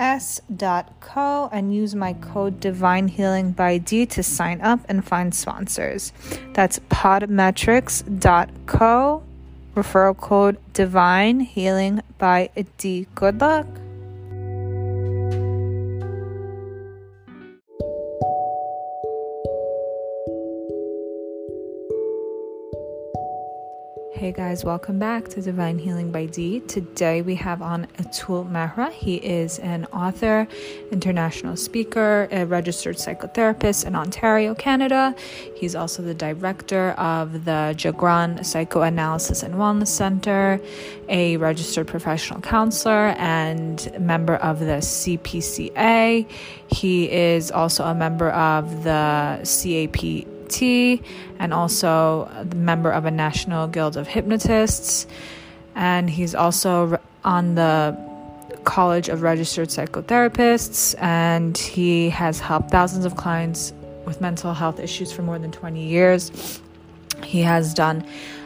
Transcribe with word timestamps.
s.co 0.00 1.48
and 1.52 1.74
use 1.74 1.94
my 1.94 2.14
code 2.14 2.58
divine 2.58 3.06
healing 3.06 3.52
by 3.52 3.76
d 3.78 4.06
to 4.06 4.22
sign 4.22 4.62
up 4.62 4.80
and 4.88 5.04
find 5.04 5.34
sponsors. 5.34 6.12
That's 6.54 6.78
podmetrics.co 6.90 9.22
referral 9.76 10.16
code 10.16 10.56
divine 10.72 11.40
healing 11.40 12.00
by 12.18 12.48
d. 12.78 13.06
Good 13.14 13.40
luck 13.40 13.66
Hey 24.20 24.32
guys, 24.32 24.66
welcome 24.66 24.98
back 24.98 25.28
to 25.28 25.40
Divine 25.40 25.78
Healing 25.78 26.12
by 26.12 26.26
D. 26.26 26.60
Today 26.60 27.22
we 27.22 27.36
have 27.36 27.62
on 27.62 27.86
Atul 27.96 28.46
Mehra. 28.50 28.92
He 28.92 29.14
is 29.14 29.58
an 29.60 29.86
author, 29.94 30.46
international 30.92 31.56
speaker, 31.56 32.28
a 32.30 32.44
registered 32.44 32.96
psychotherapist 32.96 33.86
in 33.86 33.94
Ontario, 33.94 34.54
Canada. 34.54 35.14
He's 35.56 35.74
also 35.74 36.02
the 36.02 36.12
director 36.12 36.90
of 36.98 37.46
the 37.46 37.74
Jagran 37.78 38.44
Psychoanalysis 38.44 39.42
and 39.42 39.54
Wellness 39.54 39.88
Center, 39.88 40.60
a 41.08 41.38
registered 41.38 41.88
professional 41.88 42.42
counselor, 42.42 43.14
and 43.16 43.90
member 43.98 44.36
of 44.36 44.60
the 44.60 44.82
CPCA. 44.82 46.30
He 46.68 47.10
is 47.10 47.50
also 47.50 47.84
a 47.84 47.94
member 47.94 48.28
of 48.32 48.84
the 48.84 49.40
CAP 49.46 50.39
and 50.58 51.54
also 51.54 52.28
a 52.34 52.44
member 52.54 52.90
of 52.90 53.04
a 53.04 53.10
National 53.10 53.66
Guild 53.68 53.96
of 53.96 54.08
Hypnotists. 54.08 55.06
And 55.74 56.10
he's 56.10 56.34
also 56.34 57.00
on 57.24 57.54
the 57.54 57.96
College 58.64 59.08
of 59.08 59.22
Registered 59.22 59.68
Psychotherapists, 59.68 61.00
and 61.00 61.56
he 61.56 62.10
has 62.10 62.40
helped 62.40 62.70
thousands 62.70 63.04
of 63.04 63.16
clients 63.16 63.72
with 64.04 64.20
mental 64.20 64.52
health 64.52 64.80
issues 64.80 65.12
for 65.12 65.22
more 65.22 65.38
than 65.38 65.52
20 65.52 65.82
years. 65.82 66.60
He 67.24 67.40
has 67.42 67.74
done 67.74 68.04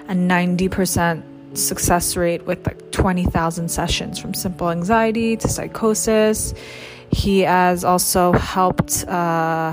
a 0.08 0.12
90% 0.12 1.22
success 1.56 2.16
rate 2.16 2.46
with 2.46 2.66
like 2.66 2.90
20,000 2.90 3.68
sessions 3.68 4.18
from 4.18 4.34
simple 4.34 4.70
anxiety 4.70 5.36
to 5.36 5.48
psychosis. 5.48 6.54
He 7.10 7.40
has 7.40 7.84
also 7.84 8.32
helped 8.32 9.06
uh, 9.06 9.72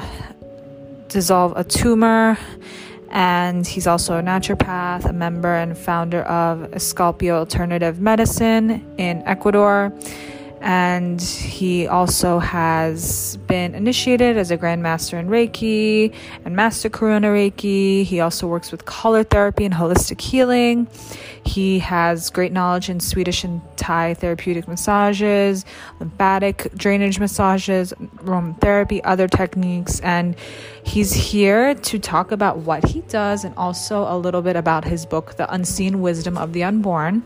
dissolve 1.11 1.53
a 1.55 1.63
tumor. 1.63 2.37
And 3.09 3.67
he's 3.67 3.87
also 3.87 4.17
a 4.17 4.21
naturopath, 4.21 5.03
a 5.05 5.11
member 5.11 5.53
and 5.53 5.77
founder 5.77 6.21
of 6.23 6.71
Escalpio 6.71 7.33
Alternative 7.33 7.99
Medicine 7.99 8.85
in 8.97 9.21
Ecuador 9.25 9.93
and 10.61 11.19
he 11.19 11.87
also 11.87 12.37
has 12.37 13.37
been 13.47 13.73
initiated 13.73 14.37
as 14.37 14.51
a 14.51 14.57
grandmaster 14.57 15.19
in 15.19 15.27
Reiki 15.27 16.13
and 16.45 16.55
master 16.55 16.87
Karuna 16.87 17.25
Reiki. 17.25 18.03
He 18.03 18.19
also 18.19 18.47
works 18.47 18.71
with 18.71 18.85
color 18.85 19.23
therapy 19.23 19.65
and 19.65 19.73
holistic 19.73 20.21
healing. 20.21 20.87
He 21.43 21.79
has 21.79 22.29
great 22.29 22.51
knowledge 22.51 22.89
in 22.89 22.99
Swedish 22.99 23.43
and 23.43 23.61
Thai 23.75 24.13
therapeutic 24.13 24.67
massages, 24.67 25.65
lymphatic 25.99 26.71
drainage 26.75 27.19
massages, 27.19 27.91
um, 27.93 28.09
aromatherapy, 28.17 29.01
other 29.03 29.27
techniques, 29.27 29.99
and 30.01 30.35
he's 30.83 31.11
here 31.11 31.73
to 31.73 31.97
talk 31.97 32.31
about 32.31 32.59
what 32.59 32.85
he 32.85 33.01
does 33.01 33.43
and 33.43 33.55
also 33.55 34.03
a 34.03 34.15
little 34.15 34.43
bit 34.43 34.55
about 34.55 34.85
his 34.85 35.07
book, 35.07 35.37
The 35.37 35.51
Unseen 35.51 36.01
Wisdom 36.01 36.37
of 36.37 36.53
the 36.53 36.63
Unborn, 36.63 37.23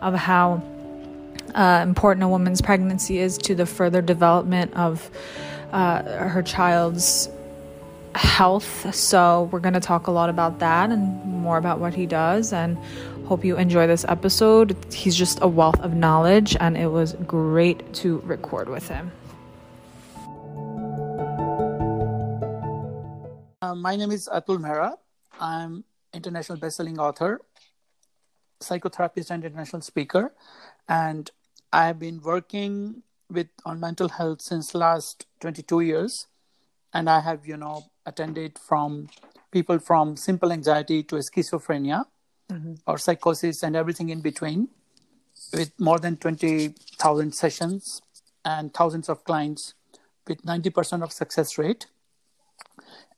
of 0.00 0.14
how 0.14 0.62
uh, 1.54 1.80
important 1.82 2.24
a 2.24 2.28
woman's 2.28 2.60
pregnancy 2.60 3.18
is 3.18 3.38
to 3.38 3.54
the 3.54 3.66
further 3.66 4.02
development 4.02 4.74
of 4.74 5.10
uh, 5.72 6.02
her 6.28 6.42
child's 6.42 7.28
health. 8.14 8.94
So, 8.94 9.48
we're 9.52 9.60
going 9.60 9.74
to 9.74 9.80
talk 9.80 10.06
a 10.06 10.10
lot 10.10 10.30
about 10.30 10.58
that 10.58 10.90
and 10.90 11.24
more 11.24 11.58
about 11.58 11.78
what 11.80 11.94
he 11.94 12.06
does. 12.06 12.52
And 12.52 12.76
hope 13.30 13.44
you 13.44 13.56
enjoy 13.56 13.86
this 13.86 14.04
episode. 14.08 14.76
He's 14.92 15.14
just 15.14 15.38
a 15.40 15.46
wealth 15.46 15.78
of 15.80 15.94
knowledge, 15.94 16.56
and 16.58 16.76
it 16.76 16.88
was 16.88 17.12
great 17.26 17.94
to 18.02 18.18
record 18.26 18.68
with 18.68 18.88
him. 18.88 19.12
Uh, 23.62 23.76
my 23.76 23.94
name 23.94 24.10
is 24.10 24.28
Atul 24.32 24.58
Mehra. 24.58 24.96
I'm 25.38 25.84
international 26.12 26.58
best-selling 26.58 26.98
author, 26.98 27.40
psychotherapist, 28.60 29.30
and 29.30 29.44
international 29.44 29.82
speaker. 29.82 30.34
And 30.88 31.30
I 31.72 31.86
have 31.86 31.98
been 31.98 32.20
working 32.20 33.02
with 33.30 33.48
on 33.64 33.78
mental 33.78 34.08
health 34.08 34.42
since 34.42 34.74
last 34.74 35.26
22 35.40 35.80
years, 35.80 36.26
and 36.92 37.08
I 37.08 37.20
have 37.20 37.46
you 37.46 37.56
know 37.56 37.84
attended 38.06 38.58
from 38.58 39.08
people 39.52 39.78
from 39.78 40.16
simple 40.16 40.52
anxiety 40.52 41.02
to 41.04 41.16
schizophrenia 41.16 42.04
mm-hmm. 42.50 42.74
or 42.86 42.98
psychosis 42.98 43.62
and 43.62 43.76
everything 43.76 44.08
in 44.10 44.20
between, 44.20 44.68
with 45.52 45.72
more 45.78 45.98
than 45.98 46.16
20,000 46.16 47.34
sessions 47.34 48.02
and 48.44 48.72
thousands 48.74 49.08
of 49.08 49.24
clients 49.24 49.74
with 50.26 50.42
90% 50.42 51.02
of 51.02 51.12
success 51.12 51.58
rate, 51.58 51.86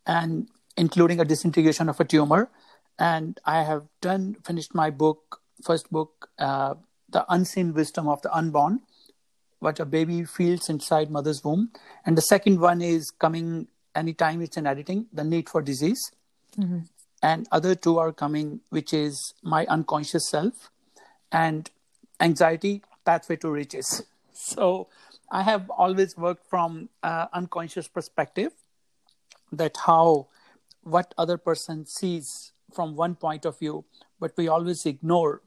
and 0.06 0.48
including 0.76 1.20
a 1.20 1.24
disintegration 1.24 1.88
of 1.88 2.00
a 2.00 2.04
tumor. 2.04 2.50
And 2.98 3.40
I 3.44 3.62
have 3.62 3.84
done 4.00 4.36
finished 4.44 4.74
my 4.74 4.90
book, 4.90 5.40
first 5.62 5.90
book. 5.90 6.28
Uh, 6.38 6.74
the 7.12 7.25
unseen 7.33 7.75
wisdom 7.75 8.09
of 8.09 8.23
the 8.23 8.34
unborn, 8.34 8.81
what 9.61 9.78
a 9.78 9.84
baby 9.84 10.25
feels 10.25 10.69
inside 10.69 11.11
mother's 11.11 11.45
womb. 11.45 11.71
And 12.05 12.19
the 12.19 12.23
second 12.23 12.61
one 12.61 12.83
is 12.83 13.11
coming 13.11 13.69
anytime 13.95 14.43
it's 14.43 14.56
in 14.56 14.67
editing, 14.67 15.06
the 15.12 15.25
need 15.25 15.49
for 15.49 15.62
disease. 15.62 16.00
Mm-hmm. 16.59 16.81
And 17.23 17.47
other 17.53 17.75
two 17.75 17.99
are 17.99 18.12
coming, 18.12 18.61
which 18.71 18.93
is 18.93 19.34
my 19.43 19.65
unconscious 19.67 20.28
self 20.28 20.71
and 21.31 21.71
anxiety, 22.21 22.83
pathway 23.05 23.37
to 23.37 23.50
riches. 23.50 24.03
So 24.34 24.89
I 25.31 25.43
have 25.43 25.71
always 25.71 26.17
worked 26.17 26.49
from 26.49 26.89
uh, 27.03 27.27
unconscious 27.33 27.87
perspective 27.87 28.53
that 29.53 29.77
how 29.87 30.27
what 30.83 31.15
other 31.17 31.37
person 31.37 31.87
sees 31.87 32.53
from 32.75 32.97
one 32.97 33.15
point 33.15 33.44
of 33.44 33.59
view, 33.59 33.84
but 34.19 34.33
we 34.37 34.49
always 34.49 34.84
ignore 34.84 35.43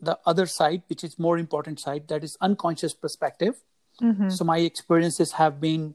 the 0.00 0.18
other 0.26 0.46
side, 0.46 0.82
which 0.88 1.04
is 1.04 1.18
more 1.18 1.38
important 1.38 1.80
side, 1.80 2.08
that 2.08 2.24
is 2.24 2.36
unconscious 2.40 2.94
perspective. 2.94 3.60
Mm-hmm. 4.00 4.30
So 4.30 4.44
my 4.44 4.58
experiences 4.58 5.32
have 5.32 5.60
been 5.60 5.94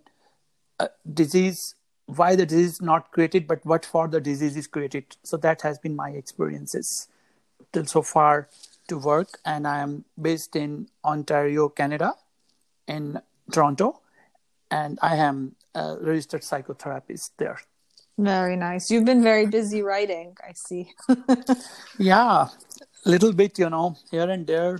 a 0.80 0.90
disease, 1.12 1.76
why 2.06 2.36
the 2.36 2.46
disease 2.46 2.82
not 2.82 3.12
created, 3.12 3.48
but 3.48 3.66
what 3.66 3.86
for 3.86 4.08
the 4.08 4.22
disease 4.22 4.56
is 4.56 4.68
created. 4.68 5.18
So 5.24 5.38
that 5.38 5.62
has 5.62 5.80
been 5.80 5.96
my 5.96 6.10
experiences 6.12 7.08
till 7.74 7.86
so 7.86 8.02
far 8.02 8.50
to 8.88 8.98
work. 9.00 9.40
And 9.46 9.68
I 9.68 9.80
am 9.80 10.06
based 10.22 10.56
in 10.56 10.90
Ontario, 11.04 11.70
Canada, 11.70 12.14
in 12.88 13.20
Toronto, 13.52 14.02
and 14.70 15.00
I 15.02 15.16
am 15.16 15.56
a 15.74 15.98
registered 16.00 16.42
psychotherapist 16.42 17.32
there. 17.38 17.60
Very 18.18 18.56
nice. 18.56 18.90
You've 18.90 19.06
been 19.06 19.22
very 19.22 19.46
busy 19.46 19.82
writing, 19.82 20.38
I 20.42 20.54
see. 20.54 20.92
yeah, 22.00 22.48
A 23.06 23.10
little 23.10 23.34
bit 23.34 23.60
you 23.60 23.70
know 23.70 23.98
here 24.10 24.30
and 24.30 24.48
there 24.48 24.80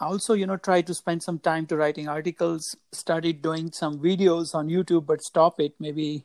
also 0.00 0.34
you 0.34 0.46
know 0.46 0.56
try 0.56 0.80
to 0.80 0.94
spend 0.94 1.22
some 1.22 1.38
time 1.38 1.66
to 1.66 1.76
writing 1.76 2.08
articles 2.08 2.74
started 2.92 3.42
doing 3.42 3.70
some 3.70 3.98
videos 3.98 4.54
on 4.54 4.68
youtube 4.68 5.06
but 5.06 5.22
stop 5.22 5.60
it 5.60 5.74
maybe 5.78 6.24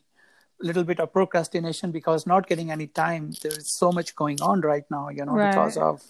a 0.61 0.65
little 0.65 0.83
bit 0.83 0.99
of 0.99 1.11
procrastination 1.11 1.91
because 1.91 2.25
not 2.25 2.47
getting 2.47 2.71
any 2.71 2.87
time 2.87 3.31
there's 3.41 3.77
so 3.77 3.91
much 3.91 4.15
going 4.15 4.41
on 4.41 4.61
right 4.61 4.85
now 4.89 5.09
you 5.09 5.25
know 5.25 5.33
right. 5.33 5.51
because 5.51 5.77
of 5.77 6.01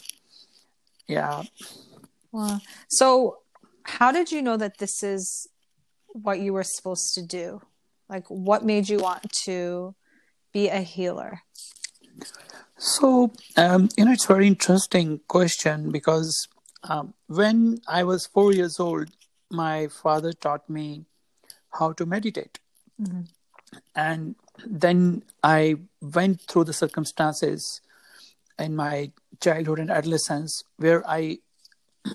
yeah 1.07 1.41
wow. 2.31 2.59
so 2.87 3.39
how 3.83 4.11
did 4.11 4.31
you 4.31 4.41
know 4.41 4.57
that 4.57 4.77
this 4.77 5.01
is 5.03 5.47
what 6.07 6.39
you 6.39 6.53
were 6.53 6.63
supposed 6.63 7.13
to 7.15 7.21
do 7.21 7.61
like 8.09 8.27
what 8.27 8.63
made 8.63 8.87
you 8.87 8.99
want 8.99 9.25
to 9.43 9.95
be 10.53 10.69
a 10.69 10.79
healer 10.79 11.41
so, 12.77 13.31
um, 13.55 13.89
you 13.97 14.05
know, 14.05 14.11
it's 14.11 14.25
a 14.25 14.33
very 14.33 14.47
interesting 14.47 15.21
question 15.27 15.91
because 15.91 16.47
um, 16.83 17.13
when 17.27 17.79
I 17.87 18.03
was 18.03 18.27
four 18.27 18.53
years 18.53 18.79
old, 18.79 19.09
my 19.49 19.87
father 19.87 20.33
taught 20.33 20.69
me 20.69 21.05
how 21.79 21.93
to 21.93 22.05
meditate. 22.05 22.59
Mm-hmm. 23.01 23.21
And 23.95 24.35
then 24.65 25.23
I 25.43 25.77
went 26.01 26.41
through 26.41 26.65
the 26.65 26.73
circumstances 26.73 27.81
in 28.59 28.75
my 28.75 29.11
childhood 29.41 29.79
and 29.79 29.89
adolescence 29.89 30.63
where 30.77 31.07
I 31.09 31.39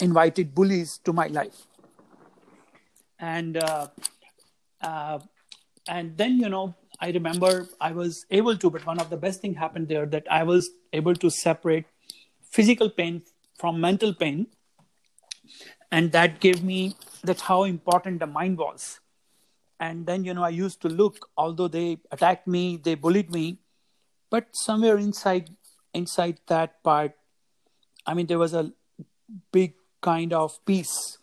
invited 0.00 0.54
bullies 0.54 0.98
to 1.04 1.12
my 1.12 1.28
life. 1.28 1.66
And 3.18 3.56
uh, 3.56 3.88
uh, 4.84 5.18
and 5.88 6.16
then 6.16 6.38
you 6.38 6.48
know 6.48 6.74
I 7.00 7.10
remember 7.10 7.68
I 7.80 7.92
was 7.92 8.26
able 8.30 8.56
to, 8.56 8.70
but 8.70 8.86
one 8.86 9.00
of 9.00 9.10
the 9.10 9.16
best 9.16 9.40
thing 9.40 9.54
happened 9.54 9.88
there 9.88 10.06
that 10.06 10.26
I 10.30 10.42
was 10.44 10.70
able 10.92 11.14
to 11.16 11.30
separate 11.30 11.86
physical 12.50 12.90
pain 12.90 13.22
from 13.58 13.80
mental 13.80 14.14
pain, 14.14 14.46
and 15.90 16.12
that 16.12 16.40
gave 16.40 16.62
me 16.62 16.96
that 17.22 17.40
how 17.40 17.64
important 17.64 18.20
the 18.20 18.26
mind 18.26 18.58
was. 18.58 19.00
And 19.80 20.06
then 20.06 20.24
you 20.24 20.34
know 20.34 20.44
I 20.44 20.50
used 20.50 20.80
to 20.82 20.88
look, 20.88 21.28
although 21.36 21.68
they 21.68 21.98
attacked 22.12 22.46
me, 22.46 22.76
they 22.76 22.94
bullied 22.94 23.30
me, 23.30 23.58
but 24.30 24.48
somewhere 24.52 24.98
inside 24.98 25.50
inside 25.92 26.38
that 26.46 26.82
part, 26.82 27.12
I 28.06 28.14
mean 28.14 28.26
there 28.26 28.38
was 28.38 28.54
a 28.54 28.72
big 29.50 29.74
kind 30.00 30.32
of 30.32 30.64
peace. 30.64 31.18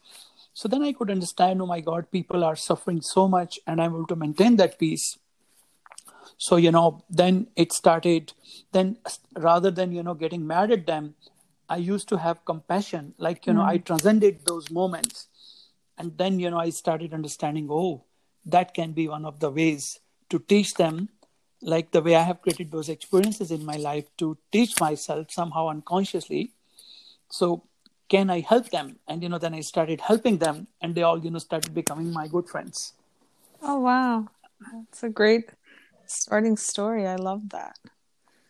So 0.53 0.67
then 0.67 0.83
I 0.83 0.93
could 0.93 1.09
understand, 1.09 1.61
oh 1.61 1.65
my 1.65 1.79
God, 1.79 2.11
people 2.11 2.43
are 2.43 2.55
suffering 2.55 3.01
so 3.01 3.27
much, 3.27 3.59
and 3.65 3.81
I'm 3.81 3.91
able 3.91 4.07
to 4.07 4.15
maintain 4.15 4.57
that 4.57 4.77
peace. 4.77 5.17
So 6.37 6.55
you 6.55 6.71
know 6.71 7.03
then 7.07 7.47
it 7.55 7.71
started 7.71 8.33
then 8.71 8.97
rather 9.37 9.69
than 9.69 9.91
you 9.91 10.01
know 10.01 10.15
getting 10.15 10.47
mad 10.47 10.71
at 10.71 10.87
them 10.87 11.13
i 11.69 11.77
used 11.77 12.09
to 12.09 12.17
have 12.17 12.43
compassion. 12.45 13.13
Like 13.17 13.45
you 13.45 13.53
know 13.53 13.61
i 13.61 13.77
mm. 13.77 13.85
transcended 13.85 14.39
those 14.45 14.69
moments. 14.71 15.27
And 15.97 16.17
then 16.17 16.39
you 16.39 16.49
know 16.49 16.57
i 16.57 16.71
started 16.71 17.13
understanding 17.13 17.67
oh 17.69 18.05
that 18.45 18.73
can 18.73 18.91
be 18.91 19.07
one 19.07 19.23
of 19.23 19.39
the 19.39 19.51
ways 19.51 19.99
to 20.29 20.39
teach 20.39 20.73
them. 20.73 21.09
Like 21.61 21.91
the 21.91 22.01
way 22.01 22.15
i 22.15 22.23
have 22.23 22.41
created 22.41 22.71
those 22.71 22.89
experiences 22.89 23.51
in 23.51 23.63
my 23.63 23.75
life 23.75 24.09
to 24.17 24.37
teach 24.51 24.79
myself 24.79 25.31
somehow 25.31 25.67
unconsciously. 25.69 26.53
So 27.29 27.63
can 28.13 28.29
i 28.29 28.39
help 28.51 28.69
them 28.75 28.87
and 29.07 29.23
you 29.23 29.29
know 29.29 29.41
then 29.45 29.53
i 29.59 29.61
started 29.61 30.01
helping 30.09 30.37
them 30.45 30.67
and 30.81 30.95
they 30.95 31.03
all 31.09 31.19
you 31.25 31.31
know 31.31 31.43
started 31.49 31.73
becoming 31.81 32.11
my 32.19 32.27
good 32.35 32.47
friends 32.53 32.93
oh 33.61 33.79
wow 33.79 34.27
that's 34.71 35.03
a 35.03 35.09
great 35.09 35.45
starting 36.11 36.57
story. 36.57 37.07
I 37.07 37.15
love 37.15 37.49
that. 37.49 37.77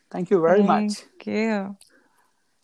Thank 0.10 0.30
you 0.30 0.42
very 0.42 0.58
Thank 0.58 0.68
much. 0.68 0.94
Thank 0.94 1.28
you. 1.28 1.78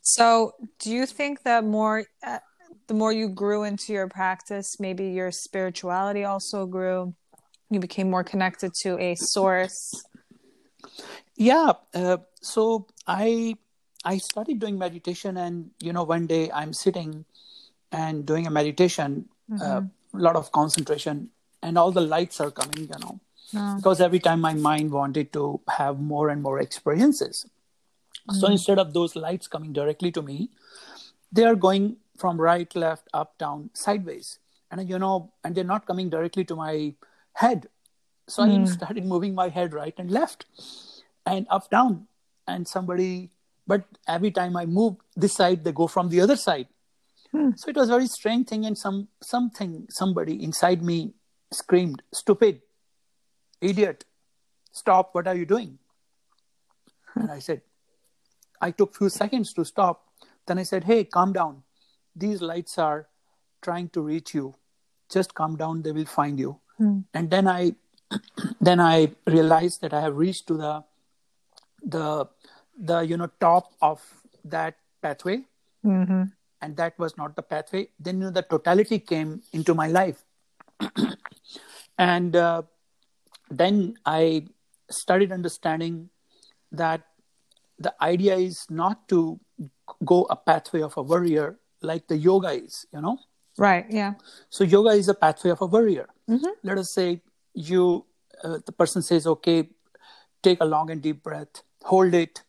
So, 0.01 0.53
do 0.79 0.91
you 0.91 1.05
think 1.05 1.43
that 1.43 1.63
more, 1.63 2.05
uh, 2.25 2.39
the 2.87 2.93
more 2.93 3.11
you 3.11 3.29
grew 3.29 3.63
into 3.63 3.93
your 3.93 4.07
practice, 4.07 4.79
maybe 4.79 5.09
your 5.09 5.31
spirituality 5.31 6.23
also 6.23 6.65
grew? 6.65 7.13
You 7.69 7.79
became 7.79 8.09
more 8.09 8.23
connected 8.23 8.73
to 8.81 8.97
a 8.99 9.15
source. 9.15 10.05
Yeah. 11.35 11.73
Uh, 11.93 12.17
so 12.41 12.87
I 13.05 13.55
I 14.07 14.17
started 14.19 14.59
doing 14.59 14.77
meditation, 14.79 15.35
and 15.35 15.71
you 15.79 15.91
know, 15.91 16.03
one 16.03 16.27
day 16.27 16.49
I'm 16.51 16.71
sitting 16.71 17.25
and 17.91 18.25
doing 18.25 18.47
a 18.47 18.49
meditation, 18.49 19.27
uh, 19.51 19.55
a 19.55 19.57
mm-hmm. 19.57 20.17
uh, 20.17 20.21
lot 20.27 20.37
of 20.37 20.51
concentration, 20.53 21.29
and 21.61 21.77
all 21.77 21.91
the 21.91 22.05
lights 22.15 22.39
are 22.39 22.51
coming. 22.51 22.87
You 22.87 22.99
know, 23.01 23.19
no. 23.53 23.75
because 23.75 23.99
every 23.99 24.19
time 24.19 24.39
my 24.39 24.53
mind 24.53 24.91
wanted 24.91 25.33
to 25.33 25.59
have 25.67 25.99
more 25.99 26.29
and 26.29 26.41
more 26.41 26.59
experiences. 26.59 27.45
Mm-hmm. 27.45 28.39
So 28.39 28.47
instead 28.47 28.79
of 28.79 28.93
those 28.93 29.15
lights 29.15 29.47
coming 29.47 29.73
directly 29.73 30.11
to 30.13 30.21
me, 30.21 30.49
they 31.31 31.43
are 31.43 31.55
going 31.55 31.97
from 32.17 32.39
right, 32.39 32.73
left, 32.75 33.07
up, 33.13 33.37
down, 33.37 33.69
sideways. 33.73 34.39
And 34.71 34.89
you 34.89 34.99
know, 34.99 35.31
and 35.43 35.55
they're 35.55 35.71
not 35.75 35.85
coming 35.85 36.09
directly 36.09 36.45
to 36.45 36.55
my 36.55 36.93
head. 37.33 37.67
So 38.27 38.43
mm. 38.43 38.61
I 38.61 38.65
started 38.65 39.05
moving 39.05 39.35
my 39.35 39.49
head 39.49 39.73
right 39.73 39.93
and 39.97 40.11
left 40.11 40.45
and 41.25 41.47
up, 41.49 41.69
down. 41.69 42.07
And 42.47 42.67
somebody, 42.67 43.31
but 43.67 43.83
every 44.07 44.31
time 44.31 44.55
I 44.55 44.65
move 44.65 44.95
this 45.15 45.33
side, 45.33 45.63
they 45.63 45.71
go 45.71 45.87
from 45.87 46.09
the 46.09 46.21
other 46.21 46.35
side. 46.35 46.67
Hmm. 47.31 47.51
So 47.55 47.69
it 47.69 47.75
was 47.75 47.89
a 47.89 47.93
very 47.93 48.07
strange 48.07 48.47
thing, 48.47 48.65
and 48.65 48.77
some 48.77 49.09
something 49.21 49.87
somebody 49.89 50.41
inside 50.43 50.81
me 50.81 51.13
screamed, 51.51 52.01
"Stupid! 52.13 52.61
idiot 53.61 54.05
stop 54.71 55.13
what 55.13 55.27
are 55.27 55.35
you 55.35 55.45
doing 55.45 55.77
and 57.15 57.31
i 57.31 57.39
said 57.39 57.61
i 58.61 58.71
took 58.71 58.95
few 58.95 59.09
seconds 59.09 59.53
to 59.53 59.65
stop 59.65 60.05
then 60.45 60.59
i 60.59 60.63
said 60.63 60.83
hey 60.83 61.03
calm 61.03 61.33
down 61.33 61.63
these 62.15 62.41
lights 62.41 62.77
are 62.77 63.07
trying 63.61 63.89
to 63.89 64.01
reach 64.01 64.33
you 64.33 64.53
just 65.09 65.33
calm 65.33 65.55
down 65.55 65.81
they 65.81 65.91
will 65.91 66.05
find 66.05 66.39
you 66.39 66.59
mm. 66.79 67.03
and 67.13 67.29
then 67.29 67.47
i 67.47 67.73
then 68.61 68.79
i 68.79 69.09
realized 69.25 69.81
that 69.81 69.93
i 69.93 70.01
have 70.01 70.15
reached 70.15 70.47
to 70.47 70.55
the 70.57 70.83
the 71.83 72.27
the 72.77 72.99
you 73.01 73.17
know 73.17 73.29
top 73.39 73.73
of 73.81 74.01
that 74.43 74.75
pathway 75.01 75.41
mm-hmm. 75.85 76.23
and 76.61 76.77
that 76.77 76.97
was 76.99 77.17
not 77.17 77.35
the 77.35 77.41
pathway 77.41 77.87
then 77.99 78.19
you 78.19 78.25
know, 78.25 78.31
the 78.31 78.41
totality 78.41 78.99
came 78.99 79.41
into 79.53 79.73
my 79.73 79.87
life 79.87 80.23
and 81.97 82.35
uh, 82.35 82.61
then 83.49 83.95
I 84.05 84.45
started 84.89 85.31
understanding 85.31 86.09
that 86.71 87.01
the 87.79 87.93
idea 88.01 88.35
is 88.35 88.65
not 88.69 89.07
to 89.09 89.39
go 90.05 90.23
a 90.29 90.35
pathway 90.35 90.81
of 90.81 90.97
a 90.97 91.01
warrior 91.01 91.57
like 91.81 92.07
the 92.07 92.17
yoga 92.17 92.49
is, 92.49 92.85
you 92.91 93.01
know? 93.01 93.19
Right, 93.57 93.85
yeah. 93.89 94.13
So 94.49 94.63
yoga 94.63 94.89
is 94.89 95.07
a 95.09 95.13
pathway 95.13 95.51
of 95.51 95.61
a 95.61 95.65
warrior. 95.65 96.07
Mm-hmm. 96.29 96.49
Let 96.63 96.77
us 96.77 96.93
say 96.93 97.21
you, 97.53 98.05
uh, 98.43 98.59
the 98.65 98.71
person 98.71 99.01
says, 99.01 99.25
okay, 99.27 99.69
take 100.43 100.61
a 100.61 100.65
long 100.65 100.89
and 100.91 101.01
deep 101.01 101.23
breath, 101.23 101.63
hold 101.83 102.13
it, 102.13 102.43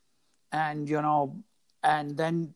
and, 0.52 0.88
you 0.88 1.00
know, 1.02 1.36
and 1.82 2.16
then, 2.16 2.54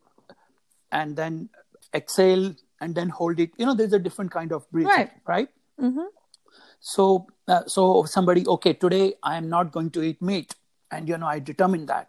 and 0.91 1.17
then 1.17 1.49
exhale 1.95 2.55
and 2.81 2.95
then 2.95 3.09
hold 3.09 3.39
it. 3.41 3.51
You 3.57 3.67
know, 3.67 3.75
there's 3.75 3.93
a 3.93 3.99
different 3.99 4.31
kind 4.31 4.53
of 4.53 4.71
breathing, 4.71 4.91
right? 4.91 5.11
right? 5.27 5.49
Mm-hmm. 5.81 6.07
So, 6.81 7.27
uh, 7.47 7.63
so 7.67 8.05
somebody, 8.05 8.47
okay, 8.47 8.73
today 8.73 9.15
I 9.23 9.37
am 9.37 9.49
not 9.49 9.71
going 9.73 9.91
to 9.91 10.03
eat 10.03 10.21
meat, 10.21 10.55
and 10.91 11.09
you 11.09 11.17
know 11.17 11.27
I 11.27 11.39
determine 11.39 11.87
that, 11.87 12.09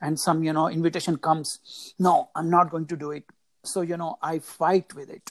and 0.00 0.18
some 0.18 0.42
you 0.42 0.52
know 0.52 0.68
invitation 0.68 1.16
comes, 1.18 1.94
no, 2.00 2.30
I'm 2.34 2.50
not 2.50 2.70
going 2.70 2.86
to 2.86 2.96
do 2.96 3.12
it. 3.12 3.24
So 3.64 3.82
you 3.82 3.96
know 3.96 4.18
I 4.20 4.40
fight 4.40 4.92
with 4.94 5.08
it, 5.08 5.30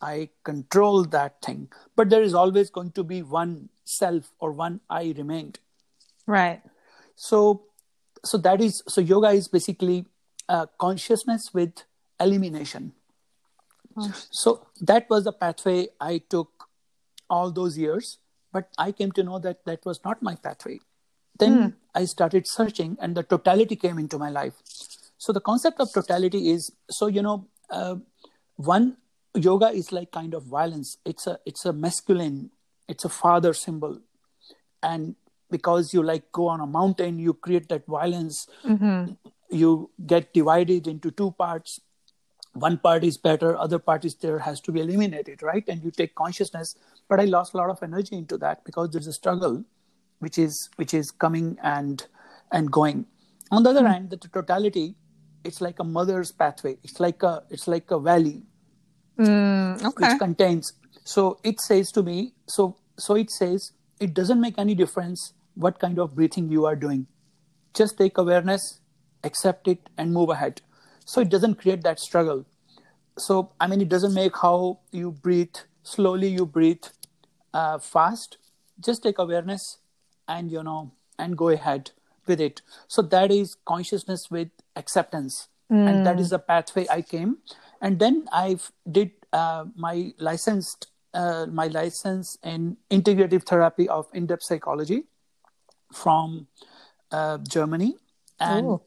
I 0.00 0.30
control 0.42 1.04
that 1.04 1.40
thing, 1.42 1.68
but 1.94 2.10
there 2.10 2.22
is 2.22 2.34
always 2.34 2.70
going 2.70 2.90
to 2.92 3.04
be 3.04 3.22
one 3.22 3.68
self 3.84 4.32
or 4.40 4.50
one 4.50 4.80
I 4.90 5.14
remained. 5.16 5.60
Right. 6.26 6.60
So, 7.14 7.62
so 8.28 8.38
that 8.38 8.60
is 8.60 8.82
so 8.86 9.00
yoga 9.00 9.28
is 9.30 9.48
basically 9.48 10.06
uh, 10.48 10.66
consciousness 10.78 11.50
with 11.52 11.84
elimination. 12.20 12.92
So 14.30 14.66
that 14.80 15.10
was 15.10 15.24
the 15.24 15.32
pathway 15.32 15.88
I 16.00 16.18
took 16.18 16.68
all 17.28 17.50
those 17.50 17.76
years 17.76 18.18
but 18.52 18.68
i 18.78 18.90
came 18.92 19.12
to 19.12 19.22
know 19.22 19.38
that 19.38 19.64
that 19.64 19.84
was 19.84 20.00
not 20.04 20.22
my 20.22 20.34
pathway. 20.34 20.78
Then 21.38 21.58
mm. 21.58 21.74
i 21.94 22.04
started 22.04 22.46
searching 22.46 22.96
and 23.00 23.14
the 23.14 23.22
totality 23.22 23.76
came 23.76 23.98
into 23.98 24.18
my 24.18 24.30
life. 24.30 24.54
So 25.18 25.32
the 25.32 25.40
concept 25.40 25.80
of 25.80 25.92
totality 25.92 26.50
is 26.50 26.72
so 26.90 27.06
you 27.06 27.22
know 27.22 27.46
uh, 27.70 27.96
one 28.56 28.96
yoga 29.34 29.68
is 29.68 29.92
like 29.92 30.10
kind 30.10 30.34
of 30.34 30.44
violence. 30.44 30.96
It's 31.04 31.26
a 31.26 31.38
it's 31.44 31.64
a 31.64 31.72
masculine 31.72 32.50
it's 32.88 33.04
a 33.04 33.08
father 33.08 33.52
symbol. 33.52 33.98
And 34.82 35.16
because 35.50 35.92
you 35.94 36.02
like 36.02 36.30
go 36.32 36.48
on 36.48 36.60
a 36.60 36.66
mountain 36.66 37.18
you 37.18 37.34
create 37.34 37.68
that 37.68 37.86
violence. 37.86 38.46
Mm-hmm. 38.64 39.12
you 39.50 39.90
get 40.06 40.34
divided 40.34 40.86
into 40.86 41.10
two 41.10 41.30
parts. 41.32 41.80
One 42.52 42.76
part 42.76 43.04
is 43.04 43.16
better 43.16 43.56
other 43.56 43.78
part 43.78 44.04
is 44.04 44.14
there 44.16 44.38
has 44.38 44.60
to 44.62 44.72
be 44.72 44.80
eliminated 44.80 45.42
right? 45.42 45.64
And 45.68 45.82
you 45.82 45.90
take 45.90 46.14
consciousness. 46.14 46.76
But 47.08 47.20
i 47.20 47.24
lost 47.24 47.54
a 47.54 47.56
lot 47.56 47.70
of 47.70 47.82
energy 47.82 48.16
into 48.16 48.36
that 48.38 48.64
because 48.64 48.90
there's 48.90 49.06
a 49.06 49.12
struggle 49.12 49.64
which 50.18 50.38
is 50.38 50.68
which 50.76 50.94
is 50.94 51.10
coming 51.10 51.56
and 51.62 52.06
and 52.52 52.70
going. 52.70 53.06
On 53.50 53.62
the 53.62 53.70
other 53.70 53.82
mm. 53.82 53.92
hand 53.92 54.10
the 54.10 54.16
totality 54.16 54.96
it's 55.44 55.60
like 55.60 55.78
a 55.78 55.84
mother's 55.84 56.32
pathway. 56.32 56.76
It's 56.82 57.00
like 57.00 57.22
a 57.22 57.42
it's 57.50 57.68
like 57.68 57.90
a 57.90 57.98
valley. 57.98 58.42
Mm, 59.18 59.82
okay. 59.84 60.10
which 60.10 60.18
contains. 60.18 60.74
So 61.04 61.38
it 61.42 61.60
says 61.60 61.90
to 61.92 62.02
me 62.02 62.34
so 62.46 62.76
so 62.98 63.14
it 63.14 63.30
says 63.30 63.72
it 64.00 64.14
doesn't 64.14 64.40
make 64.40 64.58
any 64.58 64.74
difference 64.74 65.32
what 65.66 65.78
kind 65.78 65.98
of 65.98 66.14
breathing 66.14 66.50
you 66.50 66.66
are 66.66 66.76
doing. 66.76 67.06
Just 67.74 67.98
take 67.98 68.18
awareness 68.18 68.80
accept 69.24 69.68
it 69.68 69.88
and 69.96 70.12
move 70.12 70.30
ahead. 70.30 70.62
So 71.04 71.20
it 71.20 71.28
doesn't 71.28 71.56
create 71.56 71.82
that 71.82 72.00
struggle. 72.00 72.44
So 73.18 73.52
i 73.60 73.66
mean 73.66 73.80
it 73.80 73.88
doesn't 73.88 74.14
make 74.14 74.36
how 74.36 74.78
you 74.92 75.10
breathe 75.10 75.56
slowly 75.82 76.28
you 76.28 76.46
breathe 76.46 76.84
uh, 77.52 77.78
fast. 77.78 78.38
Just 78.80 79.02
take 79.02 79.18
awareness 79.18 79.78
and 80.28 80.52
you 80.52 80.62
know 80.62 80.92
and 81.18 81.36
go 81.36 81.48
ahead 81.48 81.90
with 82.26 82.40
it. 82.40 82.62
So 82.86 83.02
that 83.02 83.32
is 83.32 83.56
consciousness 83.66 84.30
with 84.30 84.48
acceptance. 84.76 85.48
Mm. 85.72 85.86
and 85.88 86.06
that 86.06 86.18
is 86.20 86.30
the 86.30 86.38
pathway 86.38 86.86
i 86.92 87.02
came. 87.02 87.38
And 87.86 87.98
then 88.02 88.28
i 88.32 88.46
did 88.98 89.10
uh, 89.32 89.64
my 89.86 90.12
licensed 90.18 90.86
uh, 91.14 91.46
my 91.58 91.66
license 91.74 92.38
in 92.52 92.76
integrative 92.90 93.44
therapy 93.50 93.88
of 93.88 94.06
in-depth 94.20 94.44
psychology 94.44 95.02
from 95.92 96.46
uh, 97.12 97.38
germany 97.38 97.96
and 98.40 98.66
Ooh. 98.66 98.80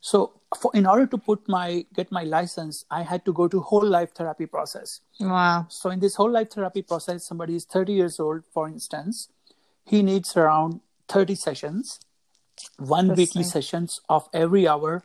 so 0.00 0.32
for, 0.60 0.70
in 0.74 0.86
order 0.86 1.06
to 1.06 1.18
put 1.18 1.48
my 1.48 1.84
get 1.94 2.10
my 2.12 2.22
license, 2.22 2.84
I 2.90 3.02
had 3.02 3.24
to 3.24 3.32
go 3.32 3.48
to 3.48 3.60
whole 3.60 3.84
life 3.84 4.12
therapy 4.14 4.46
process. 4.46 5.00
Wow. 5.20 5.66
So 5.68 5.90
in 5.90 6.00
this 6.00 6.14
whole 6.14 6.30
life 6.30 6.50
therapy 6.50 6.82
process, 6.82 7.26
somebody 7.26 7.56
is 7.56 7.64
30 7.64 7.92
years 7.92 8.20
old, 8.20 8.44
for 8.52 8.68
instance, 8.68 9.28
he 9.84 10.02
needs 10.02 10.36
around 10.36 10.80
30 11.08 11.34
sessions, 11.34 12.00
one 12.78 13.14
weekly 13.14 13.42
sessions 13.42 14.00
of 14.08 14.28
every 14.32 14.66
hour 14.68 15.04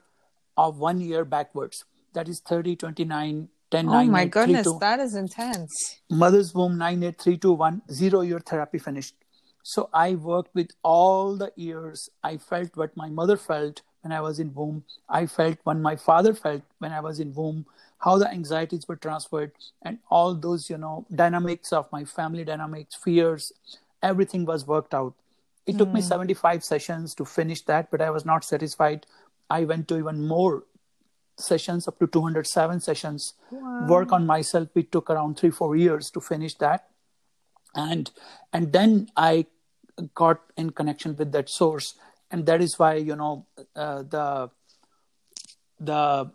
of 0.57 0.77
one 0.77 1.01
year 1.01 1.25
backwards. 1.25 1.85
That 2.13 2.27
is 2.27 2.39
30, 2.39 2.75
29, 2.75 3.49
10, 3.71 3.87
Oh 3.87 3.91
9, 3.91 4.11
my 4.11 4.21
8, 4.23 4.33
3, 4.33 4.41
goodness, 4.45 4.67
2. 4.67 4.77
that 4.81 4.99
is 4.99 5.15
intense. 5.15 6.01
mother's 6.09 6.53
womb 6.53 6.77
98321 6.77 7.81
zero 7.91 8.21
year 8.21 8.39
therapy 8.39 8.77
finished 8.77 9.15
so 9.63 9.89
i 9.93 10.15
worked 10.15 10.53
with 10.55 10.71
all 10.83 11.35
the 11.35 11.51
years 11.55 12.09
i 12.23 12.37
felt 12.37 12.75
what 12.75 12.95
my 12.95 13.09
mother 13.09 13.37
felt 13.37 13.81
when 14.01 14.11
i 14.11 14.19
was 14.19 14.39
in 14.39 14.53
womb. 14.53 14.83
I 15.09 15.25
felt 15.27 15.57
when 15.63 15.81
my 15.81 15.95
father 15.95 16.33
felt 16.33 16.63
when 16.79 16.91
i 16.91 16.99
was 16.99 17.19
in 17.19 17.33
womb 17.33 17.65
how 17.99 18.17
the 18.17 18.29
anxieties 18.29 18.87
were 18.87 18.95
transferred 18.95 19.51
and 19.83 19.99
all 20.09 20.33
those 20.33 20.69
you 20.69 20.77
know 20.77 21.05
dynamics 21.13 21.71
of 21.71 21.91
my 21.91 22.03
family 22.03 22.43
dynamics 22.43 22.95
fears 22.95 23.51
everything 24.03 24.45
was 24.45 24.65
worked 24.65 24.95
out. 24.95 25.13
It 25.67 25.77
took 25.77 25.89
me 25.93 26.01
hmm. 26.01 26.07
75 26.07 26.63
sessions 26.63 27.13
to 27.15 27.25
finish 27.25 27.61
that 27.63 27.91
but 27.91 28.01
i 28.01 28.09
was 28.09 28.25
not 28.25 28.43
satisfied. 28.43 29.05
I 29.49 29.65
went 29.65 29.87
to 29.89 29.97
even 29.97 30.27
more 30.27 30.63
sessions 31.37 31.87
up 31.87 31.99
to 31.99 32.07
207 32.07 32.79
sessions. 32.79 33.33
Work 33.87 34.11
on 34.11 34.25
myself 34.25 34.69
it 34.75 34.91
took 34.91 35.09
around 35.09 35.37
3 35.37 35.51
4 35.51 35.75
years 35.75 36.09
to 36.11 36.21
finish 36.21 36.55
that 36.55 36.87
and 37.75 38.11
and 38.53 38.73
then 38.73 39.09
i 39.15 39.45
got 40.15 40.41
in 40.57 40.69
connection 40.71 41.15
with 41.15 41.31
that 41.31 41.49
source 41.49 41.95
and 42.31 42.45
that 42.45 42.61
is 42.61 42.77
why 42.79 42.93
you 42.95 43.15
know 43.15 43.45
uh, 43.75 44.01
the 44.03 44.49
the 45.79 46.31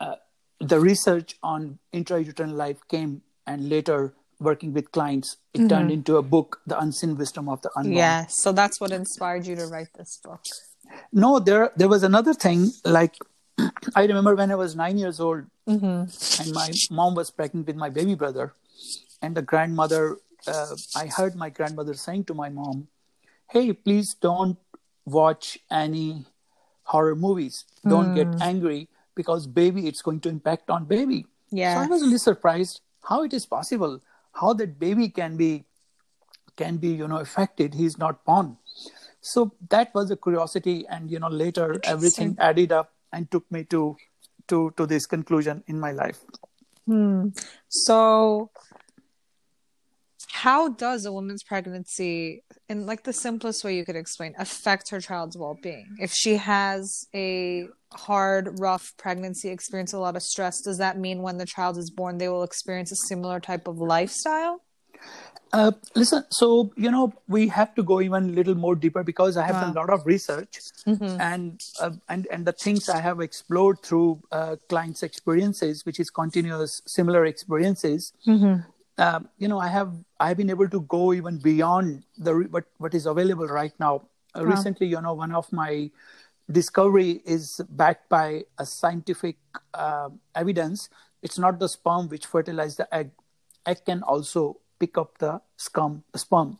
uh, 0.00 0.14
the 0.60 0.78
research 0.80 1.36
on 1.42 1.78
intrauterine 1.92 2.54
life 2.54 2.78
came 2.88 3.22
and 3.46 3.68
later 3.68 4.14
working 4.38 4.72
with 4.72 4.90
clients 4.92 5.36
it 5.54 5.68
turned 5.68 5.90
into 5.90 6.16
a 6.16 6.22
book 6.22 6.60
the 6.66 6.78
unseen 6.78 7.16
wisdom 7.16 7.48
of 7.48 7.62
the 7.62 7.70
unborn 7.76 7.96
Yeah. 7.96 8.26
So 8.28 8.52
that's 8.52 8.80
what 8.80 8.90
inspired 8.92 9.46
you 9.46 9.56
to 9.56 9.66
write 9.66 9.88
this 9.94 10.18
book. 10.22 10.40
no 11.12 11.38
there 11.38 11.72
there 11.76 11.88
was 11.88 12.02
another 12.02 12.34
thing 12.34 12.70
like 12.84 13.14
i 14.00 14.04
remember 14.04 14.34
when 14.40 14.50
i 14.50 14.54
was 14.54 14.76
9 14.76 14.98
years 14.98 15.18
old 15.20 15.44
and 16.40 16.52
my 16.52 16.66
mom 16.98 17.14
was 17.20 17.30
pregnant 17.30 17.66
with 17.66 17.76
my 17.84 17.88
baby 17.90 18.14
brother 18.14 18.52
and 19.26 19.36
the 19.40 19.42
grandmother 19.42 20.02
uh, 20.46 20.76
i 21.02 21.06
heard 21.18 21.36
my 21.44 21.50
grandmother 21.58 21.94
saying 22.02 22.24
to 22.30 22.34
my 22.40 22.48
mom 22.58 22.86
hey 23.54 23.66
please 23.72 24.14
don't 24.14 24.58
watch 25.06 25.58
any 25.70 26.24
horror 26.86 27.16
movies. 27.16 27.64
Don't 27.86 28.14
get 28.14 28.28
angry 28.40 28.88
because 29.14 29.46
baby 29.46 29.86
it's 29.88 30.02
going 30.02 30.20
to 30.20 30.28
impact 30.28 30.70
on 30.70 30.84
baby. 30.84 31.26
So 31.74 31.80
i 31.80 31.86
was 31.86 32.02
really 32.02 32.18
surprised 32.18 32.80
how 33.08 33.22
it 33.22 33.32
is 33.32 33.46
possible 33.46 34.00
how 34.40 34.52
that 34.60 34.78
baby 34.78 35.08
can 35.08 35.36
be 35.36 35.64
can 36.56 36.76
be 36.76 36.88
you 36.88 37.08
know 37.08 37.18
affected. 37.18 37.74
He's 37.74 37.98
not 37.98 38.24
born. 38.24 38.56
So 39.20 39.52
that 39.70 39.94
was 39.94 40.10
a 40.10 40.16
curiosity 40.16 40.86
and 40.88 41.10
you 41.10 41.18
know 41.18 41.28
later 41.28 41.80
everything 41.84 42.36
added 42.38 42.72
up 42.72 42.92
and 43.12 43.30
took 43.30 43.50
me 43.50 43.64
to 43.64 43.96
to 44.48 44.72
to 44.76 44.86
this 44.86 45.06
conclusion 45.06 45.62
in 45.66 45.80
my 45.80 45.92
life. 45.92 46.20
So, 47.68 48.50
how 50.46 50.68
does 50.68 51.04
a 51.04 51.12
woman's 51.12 51.42
pregnancy, 51.42 52.44
in 52.68 52.86
like 52.86 53.02
the 53.02 53.12
simplest 53.12 53.64
way 53.64 53.74
you 53.76 53.84
could 53.84 53.96
explain, 53.96 54.32
affect 54.38 54.90
her 54.90 55.00
child's 55.00 55.36
well-being? 55.36 55.88
If 55.98 56.12
she 56.12 56.36
has 56.36 57.08
a 57.12 57.66
hard, 57.92 58.60
rough 58.60 58.92
pregnancy, 58.96 59.48
experience 59.48 59.92
a 59.92 59.98
lot 59.98 60.14
of 60.14 60.22
stress, 60.22 60.60
does 60.60 60.78
that 60.78 61.00
mean 61.00 61.22
when 61.22 61.38
the 61.38 61.46
child 61.46 61.76
is 61.78 61.90
born, 61.90 62.18
they 62.18 62.28
will 62.28 62.44
experience 62.44 62.92
a 62.92 63.00
similar 63.08 63.40
type 63.40 63.66
of 63.66 63.78
lifestyle? 63.78 64.62
Uh, 65.52 65.72
listen, 65.96 66.22
so 66.30 66.72
you 66.76 66.92
know 66.92 67.12
we 67.26 67.48
have 67.48 67.74
to 67.74 67.82
go 67.82 68.00
even 68.00 68.30
a 68.30 68.32
little 68.32 68.54
more 68.54 68.76
deeper 68.76 69.02
because 69.02 69.36
I 69.36 69.44
have 69.46 69.56
done 69.62 69.76
a 69.76 69.80
lot 69.80 69.90
of 69.90 70.06
research, 70.06 70.60
and 70.86 71.60
uh, 71.80 71.90
and 72.08 72.28
and 72.30 72.46
the 72.46 72.52
things 72.52 72.88
I 72.88 73.00
have 73.00 73.20
explored 73.20 73.82
through 73.82 74.20
uh, 74.30 74.56
clients' 74.68 75.02
experiences, 75.02 75.84
which 75.86 75.98
is 75.98 76.08
continuous 76.10 76.82
similar 76.86 77.26
experiences. 77.26 78.12
Um, 78.98 79.28
you 79.38 79.48
know, 79.48 79.58
I 79.58 79.68
have 79.68 79.92
I 80.18 80.28
have 80.28 80.36
been 80.38 80.50
able 80.50 80.68
to 80.68 80.80
go 80.82 81.12
even 81.12 81.38
beyond 81.38 82.04
the 82.16 82.34
what 82.50 82.64
what 82.78 82.94
is 82.94 83.06
available 83.06 83.46
right 83.46 83.72
now. 83.78 84.02
Uh, 84.34 84.44
Recently, 84.46 84.86
you 84.86 85.00
know, 85.00 85.12
one 85.14 85.32
of 85.32 85.52
my 85.52 85.90
discovery 86.50 87.22
is 87.24 87.60
backed 87.70 88.08
by 88.08 88.44
a 88.58 88.64
scientific 88.64 89.36
uh, 89.74 90.08
evidence. 90.34 90.88
It's 91.22 91.38
not 91.38 91.58
the 91.58 91.68
sperm 91.68 92.08
which 92.08 92.26
fertilize 92.26 92.76
the 92.76 92.92
egg. 92.94 93.10
Egg 93.66 93.84
can 93.84 94.02
also 94.02 94.60
pick 94.78 94.96
up 94.96 95.18
the 95.18 95.40
scum, 95.56 96.04
sperm. 96.14 96.58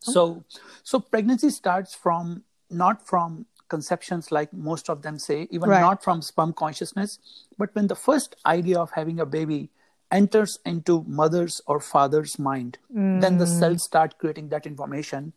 So, 0.00 0.44
so 0.82 1.00
pregnancy 1.00 1.50
starts 1.50 1.94
from 1.94 2.44
not 2.70 3.06
from 3.06 3.46
conceptions 3.68 4.30
like 4.30 4.52
most 4.52 4.88
of 4.88 5.02
them 5.02 5.18
say, 5.18 5.48
even 5.50 5.70
Right. 5.70 5.80
not 5.80 6.02
from 6.04 6.22
sperm 6.22 6.52
consciousness, 6.52 7.18
but 7.58 7.74
when 7.74 7.88
the 7.88 7.96
first 7.96 8.36
idea 8.46 8.78
of 8.78 8.90
having 8.92 9.18
a 9.20 9.26
baby 9.26 9.70
enters 10.18 10.58
into 10.64 11.02
mother's 11.20 11.60
or 11.66 11.80
father's 11.80 12.38
mind, 12.38 12.78
then 13.22 13.38
the 13.38 13.46
cells 13.52 13.84
start 13.84 14.16
creating 14.18 14.48
that 14.54 14.66
information, 14.70 15.32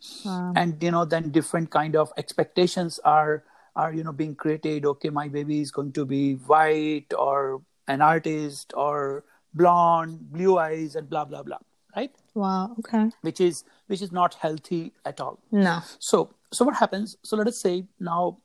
and 0.56 0.84
you 0.88 0.92
know 0.96 1.06
then 1.14 1.32
different 1.38 1.72
kind 1.78 1.96
of 1.96 2.14
expectations 2.24 3.00
are 3.04 3.44
are 3.76 3.94
you 3.94 4.04
know 4.04 4.14
being 4.14 4.36
created. 4.44 4.86
Okay, 4.86 5.10
my 5.10 5.28
baby 5.28 5.62
is 5.62 5.72
going 5.72 5.92
to 6.00 6.06
be 6.06 6.36
white 6.54 7.18
or 7.18 7.62
an 7.88 8.02
artist 8.02 8.74
or 8.86 9.24
blonde, 9.54 10.32
blue 10.38 10.58
eyes, 10.60 10.96
and 10.96 11.10
blah 11.10 11.26
blah 11.26 11.44
blah, 11.44 11.58
right? 11.96 12.14
Wow. 12.36 12.76
Okay. 12.80 13.10
Which 13.22 13.42
is 13.42 13.64
which 13.88 14.02
is 14.02 14.12
not 14.12 14.36
healthy 14.46 14.94
at 15.06 15.20
all. 15.20 15.40
No. 15.52 15.80
So, 16.00 16.30
so 16.54 16.66
what 16.66 16.76
happens? 16.76 17.18
So 17.24 17.36
let 17.38 17.48
us 17.48 17.60
say 17.60 17.86
now, 18.00 18.38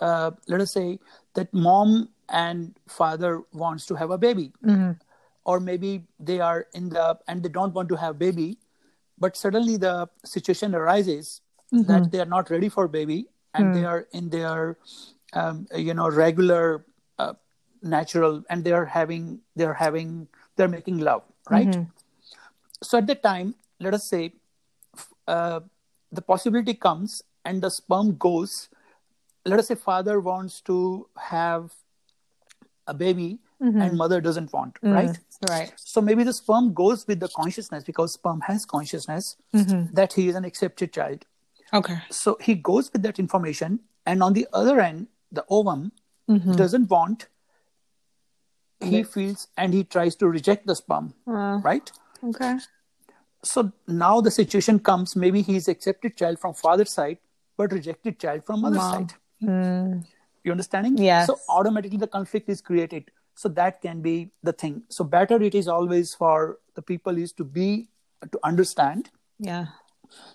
uh, 0.00 0.32
let 0.48 0.60
us 0.60 0.72
say 0.72 0.98
that 1.34 1.52
mom 1.54 2.08
and 2.28 2.74
father 2.88 3.42
wants 3.52 3.86
to 3.86 3.94
have 3.94 4.10
a 4.10 4.18
baby, 4.18 4.52
or 5.44 5.60
maybe 5.60 6.04
they 6.18 6.40
are 6.40 6.66
in 6.74 6.88
the 6.88 7.18
and 7.28 7.42
they 7.42 7.48
don't 7.48 7.74
want 7.74 7.88
to 7.90 7.96
have 7.96 8.18
baby, 8.18 8.58
but 9.18 9.36
suddenly 9.36 9.76
the 9.76 10.08
situation 10.24 10.74
arises 10.74 11.40
that 11.86 12.10
they 12.10 12.20
are 12.20 12.26
not 12.26 12.50
ready 12.50 12.68
for 12.68 12.88
baby 12.88 13.26
and 13.54 13.72
they 13.74 13.84
are 13.84 14.06
in 14.12 14.30
their, 14.30 14.78
um, 15.32 15.66
you 15.76 15.94
know, 15.94 16.08
regular, 16.08 16.84
uh, 17.18 17.34
natural, 17.82 18.42
and 18.48 18.64
they 18.64 18.72
are 18.72 18.86
having 18.86 19.40
they 19.56 19.64
are 19.64 19.74
having 19.74 20.28
they're 20.56 20.68
making 20.68 20.98
love, 20.98 21.22
right? 21.50 21.68
So 22.82 22.98
at 22.98 23.06
that 23.06 23.22
time, 23.22 23.54
let 23.80 23.94
us 23.94 24.08
say 24.08 24.32
uh, 25.26 25.60
the 26.12 26.22
possibility 26.22 26.74
comes 26.74 27.22
and 27.44 27.62
the 27.62 27.70
sperm 27.70 28.16
goes. 28.16 28.68
Let 29.44 29.58
us 29.58 29.68
say 29.68 29.74
father 29.74 30.20
wants 30.20 30.60
to 30.62 31.08
have 31.18 31.72
a 32.86 32.94
baby 32.94 33.38
and 33.60 33.74
mm-hmm. 33.74 33.96
mother 33.96 34.20
doesn't 34.20 34.52
want 34.52 34.80
mm, 34.80 34.92
right? 34.92 35.18
Right. 35.48 35.72
so 35.76 36.00
maybe 36.00 36.24
the 36.24 36.32
sperm 36.32 36.74
goes 36.74 37.06
with 37.06 37.20
the 37.20 37.28
consciousness 37.28 37.84
because 37.84 38.12
sperm 38.12 38.40
has 38.42 38.64
consciousness 38.64 39.36
mm-hmm. 39.54 39.94
that 39.94 40.12
he 40.12 40.28
is 40.28 40.34
an 40.34 40.44
accepted 40.44 40.92
child. 40.92 41.24
Okay. 41.72 41.96
so 42.10 42.36
he 42.40 42.54
goes 42.54 42.92
with 42.92 43.02
that 43.02 43.18
information 43.18 43.80
and 44.06 44.22
on 44.22 44.32
the 44.32 44.46
other 44.52 44.80
end 44.80 45.08
the 45.32 45.44
ovum 45.48 45.92
mm-hmm. 46.28 46.52
doesn't 46.52 46.88
want 46.88 47.28
he 48.80 49.02
feels 49.02 49.48
and 49.56 49.72
he 49.72 49.82
tries 49.82 50.14
to 50.16 50.28
reject 50.28 50.66
the 50.66 50.76
sperm 50.76 51.14
uh, 51.26 51.58
right? 51.64 51.90
Okay. 52.22 52.58
so 53.42 53.72
now 53.86 54.20
the 54.20 54.30
situation 54.30 54.78
comes 54.78 55.16
maybe 55.16 55.42
he's 55.42 55.68
accepted 55.68 56.16
child 56.16 56.38
from 56.38 56.54
father's 56.54 56.92
side 56.92 57.18
but 57.56 57.72
rejected 57.72 58.18
child 58.18 58.44
from 58.44 58.62
mother's 58.62 58.78
Mom. 58.78 59.08
side. 59.08 59.18
Mm. 59.42 60.06
You 60.42 60.50
understanding? 60.50 60.98
Yeah 60.98 61.24
so 61.24 61.38
automatically 61.48 61.98
the 61.98 62.06
conflict 62.06 62.48
is 62.48 62.60
created 62.60 63.10
so 63.34 63.48
that 63.48 63.80
can 63.82 64.00
be 64.00 64.30
the 64.42 64.52
thing. 64.52 64.82
So 64.88 65.04
better 65.04 65.42
it 65.42 65.54
is 65.54 65.68
always 65.68 66.14
for 66.14 66.58
the 66.74 66.82
people 66.82 67.18
is 67.18 67.32
to 67.34 67.44
be 67.44 67.88
to 68.32 68.38
understand 68.42 69.10
Yeah. 69.38 69.66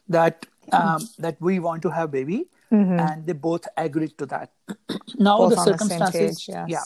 that 0.08 0.46
um, 0.72 1.01
that 1.18 1.38
we 1.39 1.60
want 1.60 1.82
to 1.84 1.89
have 1.89 2.12
baby 2.12 2.48
and 2.72 3.25
they 3.25 3.34
both 3.34 3.68
agreed 3.77 4.15
to 4.20 4.25
that. 4.27 4.51
Now 5.18 5.38
Both 5.38 5.51
the 5.51 5.58
on 5.58 5.65
the 5.65 5.72
circumstances 5.72 6.46
page, 6.46 6.50
yes. 6.50 6.68
yeah. 6.70 6.84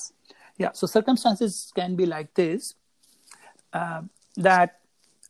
Yeah. 0.58 0.72
So 0.74 0.88
circumstances 0.88 1.72
can 1.76 1.96
be 1.98 2.06
like 2.06 2.34
this 2.36 2.76
uh, 3.74 4.04
that 4.38 4.80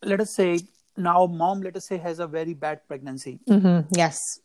let 0.04 0.20
us 0.22 0.30
say 0.36 0.60
now 0.96 1.26
mom 1.26 1.62
let 1.62 1.76
us 1.76 1.86
say 1.86 1.98
has 1.98 2.20
a 2.20 2.28
very 2.28 2.54
bad 2.54 2.86
pregnancy. 2.88 3.40
Yes. 3.90 4.40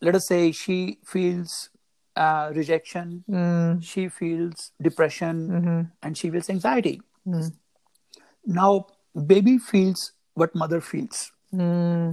let 0.00 0.14
us 0.14 0.26
say 0.28 0.52
she 0.52 0.98
feels 1.04 1.70
uh, 2.18 2.52
rejection, 2.54 3.22
hmm. 3.30 3.78
she 3.78 4.08
feels 4.08 4.72
depression, 4.82 5.48
mm-hmm. 5.48 5.80
and 6.02 6.18
she 6.18 6.30
feels 6.30 6.50
anxiety. 6.50 7.00
Hmm. 7.24 7.48
Now, 8.44 8.86
baby 9.14 9.58
feels 9.58 10.12
what 10.34 10.54
mother 10.54 10.80
feels, 10.80 11.30
hmm. 11.50 12.10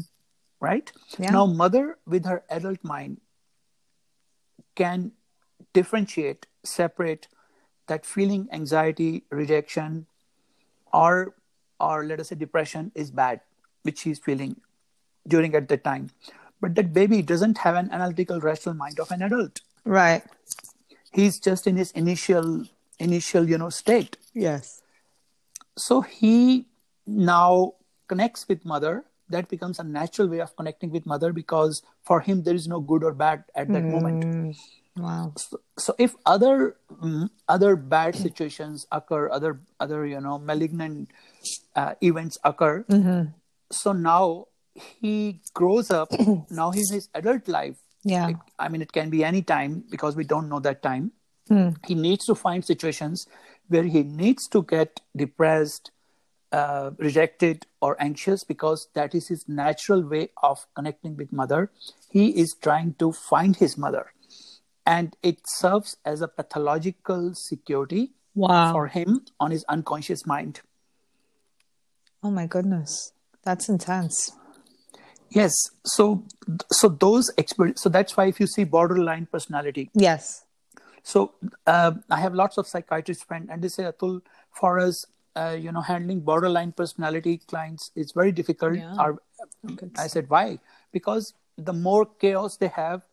right? 0.59 0.91
Yeah. 1.17 1.31
Now, 1.31 1.45
mother 1.47 1.97
with 2.05 2.25
her 2.25 2.43
adult 2.49 2.83
mind 2.83 3.19
can 4.75 5.11
differentiate, 5.73 6.45
separate 6.63 7.27
that 7.87 8.05
feeling 8.05 8.47
anxiety, 8.51 9.23
rejection, 9.29 10.05
or 10.93 11.35
or 11.79 12.05
let 12.05 12.19
us 12.19 12.29
say 12.29 12.35
depression 12.35 12.91
is 12.95 13.11
bad, 13.11 13.41
which 13.83 13.99
she's 13.99 14.19
feeling 14.19 14.55
during 15.27 15.55
at 15.55 15.67
that 15.67 15.83
time. 15.83 16.09
But 16.61 16.75
that 16.75 16.93
baby 16.93 17.21
doesn't 17.21 17.57
have 17.59 17.75
an 17.75 17.91
analytical, 17.91 18.39
rational 18.39 18.75
mind 18.75 18.99
of 18.99 19.11
an 19.11 19.21
adult. 19.21 19.61
Right. 19.85 20.23
He's 21.13 21.39
just 21.39 21.67
in 21.67 21.77
his 21.77 21.91
initial 21.91 22.65
initial, 22.99 23.47
you 23.47 23.57
know, 23.57 23.69
state. 23.69 24.17
Yes. 24.33 24.81
So 25.77 26.01
he 26.01 26.65
now 27.05 27.73
connects 28.07 28.47
with 28.47 28.65
mother. 28.65 29.05
That 29.29 29.49
becomes 29.49 29.79
a 29.79 29.83
natural 29.83 30.27
way 30.27 30.39
of 30.39 30.55
connecting 30.55 30.91
with 30.91 31.05
mother 31.05 31.33
because 31.33 31.81
for 32.03 32.19
him 32.19 32.43
there 32.43 32.53
is 32.53 32.67
no 32.67 32.79
good 32.79 33.03
or 33.03 33.13
bad 33.13 33.43
at 33.55 33.71
that 33.73 33.83
moment. 33.83 34.57
Wow. 34.97 35.33
So, 35.35 35.59
so 35.77 35.95
if 35.97 36.15
other 36.25 36.77
mm, 37.01 37.29
other 37.49 37.75
bad 37.75 38.15
situations 38.15 38.87
occur, 38.91 39.29
other 39.29 39.59
other 39.79 40.05
you 40.05 40.21
know 40.21 40.39
malignant 40.39 41.09
uh, 41.75 41.95
events 42.01 42.37
occur, 42.43 42.85
so 43.71 43.91
now 43.91 44.47
he 44.75 45.41
grows 45.53 45.91
up. 45.91 46.09
now 46.49 46.71
he's 46.71 46.91
in 46.91 46.95
his 46.95 47.09
adult 47.13 47.47
life. 47.47 47.75
Yeah. 48.05 48.29
It- 48.29 48.37
I 48.59 48.69
mean, 48.69 48.81
it 48.81 48.91
can 48.93 49.09
be 49.09 49.23
any 49.25 49.41
time 49.41 49.83
because 49.89 50.15
we 50.15 50.23
don't 50.23 50.47
know 50.47 50.59
that 50.61 50.81
time. 50.83 51.11
He 51.87 51.93
needs 51.93 52.25
to 52.25 52.33
find 52.35 52.65
situations 52.65 53.27
where 53.67 53.83
he 53.83 54.01
needs 54.03 54.47
to 54.47 54.63
get 54.63 55.01
depressed, 55.15 55.91
uh, 56.51 56.91
rejected, 56.97 57.65
or 57.81 57.95
anxious 58.01 58.43
because 58.43 58.87
that 58.95 59.13
is 59.13 59.27
his 59.27 59.47
natural 59.47 60.01
way 60.01 60.29
of 60.41 60.65
connecting 60.75 61.15
with 61.17 61.31
mother. 61.31 61.71
He 62.09 62.29
is 62.43 62.55
trying 62.61 62.95
to 62.95 63.11
find 63.11 63.55
his 63.55 63.77
mother, 63.77 64.11
and 64.87 65.15
it 65.21 65.47
serves 65.47 65.97
as 66.03 66.21
a 66.21 66.27
pathological 66.27 67.35
security 67.35 68.13
Wow. 68.33 68.71
for 68.73 68.87
him 68.87 69.25
on 69.39 69.51
his 69.51 69.63
unconscious 69.69 70.25
mind. 70.25 70.61
oh 72.23 72.31
my 72.31 72.47
goodness. 72.47 73.11
That's 73.43 73.69
intense. 73.69 74.31
Yes, 75.35 75.53
so 75.83 76.23
so 76.71 76.87
those 76.87 77.29
experience. 77.37 77.81
So 77.81 77.89
that's 77.89 78.15
why 78.17 78.25
if 78.27 78.39
you 78.39 78.47
see 78.47 78.63
borderline 78.63 79.27
personality, 79.31 79.89
Yes. 79.93 80.45
So 81.05 81.33
uh, 81.67 81.91
I 82.09 82.19
have 82.19 82.33
lots 82.33 82.57
of 82.57 82.67
psychiatrists 82.67 83.23
friends, 83.23 83.49
and 83.51 83.61
they 83.61 83.67
say, 83.67 83.83
Atul, 83.83 84.21
for 84.51 84.79
us, 84.79 85.05
uh, 85.35 85.55
you 85.59 85.71
know, 85.71 85.81
handling 85.81 86.21
borderline 86.21 86.71
personality 86.71 87.37
clients 87.47 87.91
is 87.95 88.11
very 88.11 88.31
difficult. 88.31 88.77
Yeah. 88.77 88.95
Or, 88.97 89.21
I 89.99 90.07
said, 90.07 90.27
why? 90.29 90.57
Because 90.91 91.35
the 91.57 91.73
more 91.73 92.07
chaos 92.07 92.57
they 92.57 92.69
have, 92.69 93.03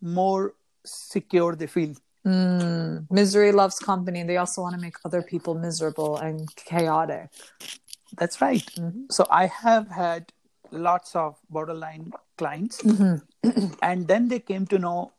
more 0.00 0.54
secure 0.86 1.54
they 1.54 1.66
feel. 1.66 1.94
Misery 3.10 3.52
loves 3.52 3.78
company. 3.78 4.22
They 4.22 4.38
also 4.38 4.62
want 4.62 4.74
to 4.74 4.80
make 4.80 4.96
other 5.04 5.20
people 5.20 5.54
miserable 5.54 6.16
and 6.16 6.48
chaotic. 6.56 7.28
That's 8.16 8.40
right. 8.40 8.64
So 9.10 9.26
I 9.30 9.46
have 9.46 9.88
had 9.88 10.32
lots 10.72 11.14
of 11.14 11.38
borderline 11.50 12.12
clients, 12.36 12.82
and 13.82 14.08
then 14.08 14.28
they 14.28 14.40
came 14.40 14.66
to 14.66 14.78
know 14.78 15.12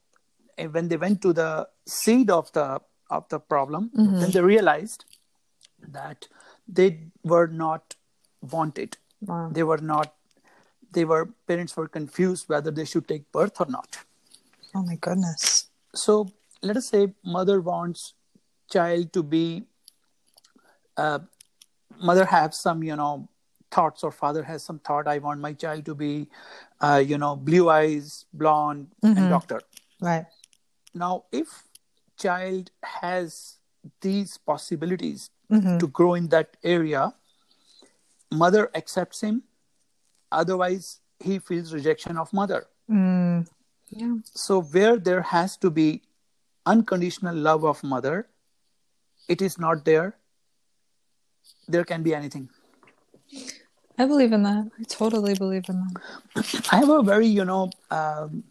eh, 0.58 0.66
when 0.66 0.88
they 0.88 0.98
went 0.98 1.22
to 1.22 1.34
the 1.34 1.68
seed 1.88 2.30
of 2.30 2.52
the 2.54 2.82
of 3.10 3.28
the 3.30 3.40
problem, 3.40 3.92
then 3.94 4.32
they 4.32 4.42
realized 4.42 5.06
that 5.88 6.28
they 6.68 7.00
were 7.24 7.48
not 7.48 7.96
wanted. 8.42 8.98
Wow. 9.22 9.50
They 9.52 9.64
were 9.64 9.78
not. 9.78 10.14
They 10.92 11.06
were 11.06 11.30
parents 11.48 11.76
were 11.78 11.88
confused 11.88 12.50
whether 12.50 12.72
they 12.72 12.86
should 12.86 13.08
take 13.08 13.32
birth 13.32 13.60
or 13.60 13.68
not. 13.68 14.00
Oh 14.76 14.84
my 14.84 14.96
goodness. 14.96 15.68
So 15.94 16.32
let 16.62 16.78
us 16.78 16.90
say 16.90 17.14
mother 17.24 17.62
wants 17.62 18.14
child 18.72 19.14
to 19.14 19.24
be. 19.24 19.64
Uh, 20.98 21.20
mother 22.00 22.26
have 22.26 22.54
some 22.54 22.84
you 22.84 22.96
know 22.96 23.28
thoughts 23.74 24.04
or 24.04 24.12
father 24.12 24.44
has 24.44 24.64
some 24.64 24.80
thought 24.80 25.08
i 25.08 25.18
want 25.26 25.40
my 25.46 25.52
child 25.64 25.86
to 25.86 25.96
be 25.96 26.28
uh, 26.82 27.02
you 27.12 27.18
know 27.18 27.36
blue 27.36 27.70
eyes 27.70 28.26
blonde 28.34 28.88
and 29.02 29.18
mm-hmm. 29.18 29.30
doctor. 29.30 29.62
Right. 30.02 30.26
now 30.94 31.26
if 31.32 31.64
child 32.18 32.72
has 32.84 33.58
these 34.02 34.38
possibilities 34.38 35.30
mm-hmm. 35.52 35.78
to 35.78 35.88
grow 35.88 36.14
in 36.14 36.28
that 36.30 36.58
area 36.64 37.14
mother 38.32 38.70
accepts 38.76 39.22
him 39.22 39.44
otherwise 40.32 41.00
he 41.20 41.40
feels 41.40 41.74
rejection 41.74 42.18
of 42.18 42.34
mother. 42.34 42.68
Mm. 42.92 43.48
Yeah. 43.90 44.16
so 44.24 44.62
where 44.62 44.98
there 44.98 45.22
has 45.22 45.56
to 45.58 45.70
be 45.70 46.02
unconditional 46.66 47.36
love 47.36 47.64
of 47.64 47.84
mother 47.84 48.28
it 49.28 49.42
is 49.42 49.58
not 49.58 49.86
there. 49.86 50.16
There 51.68 51.86
can 51.86 52.04
be 52.04 52.14
anything 52.14 52.50
I 53.98 54.06
believe 54.06 54.34
in 54.34 54.44
that. 54.44 54.70
I 54.80 54.84
totally 54.84 55.36
believe 55.36 55.66
in 55.70 55.84
that. 55.86 56.68
I 56.72 56.78
have 56.78 56.90
a 56.90 57.04
very, 57.04 57.28
you 57.28 57.46
know, 57.46 57.70
um, 57.92 58.44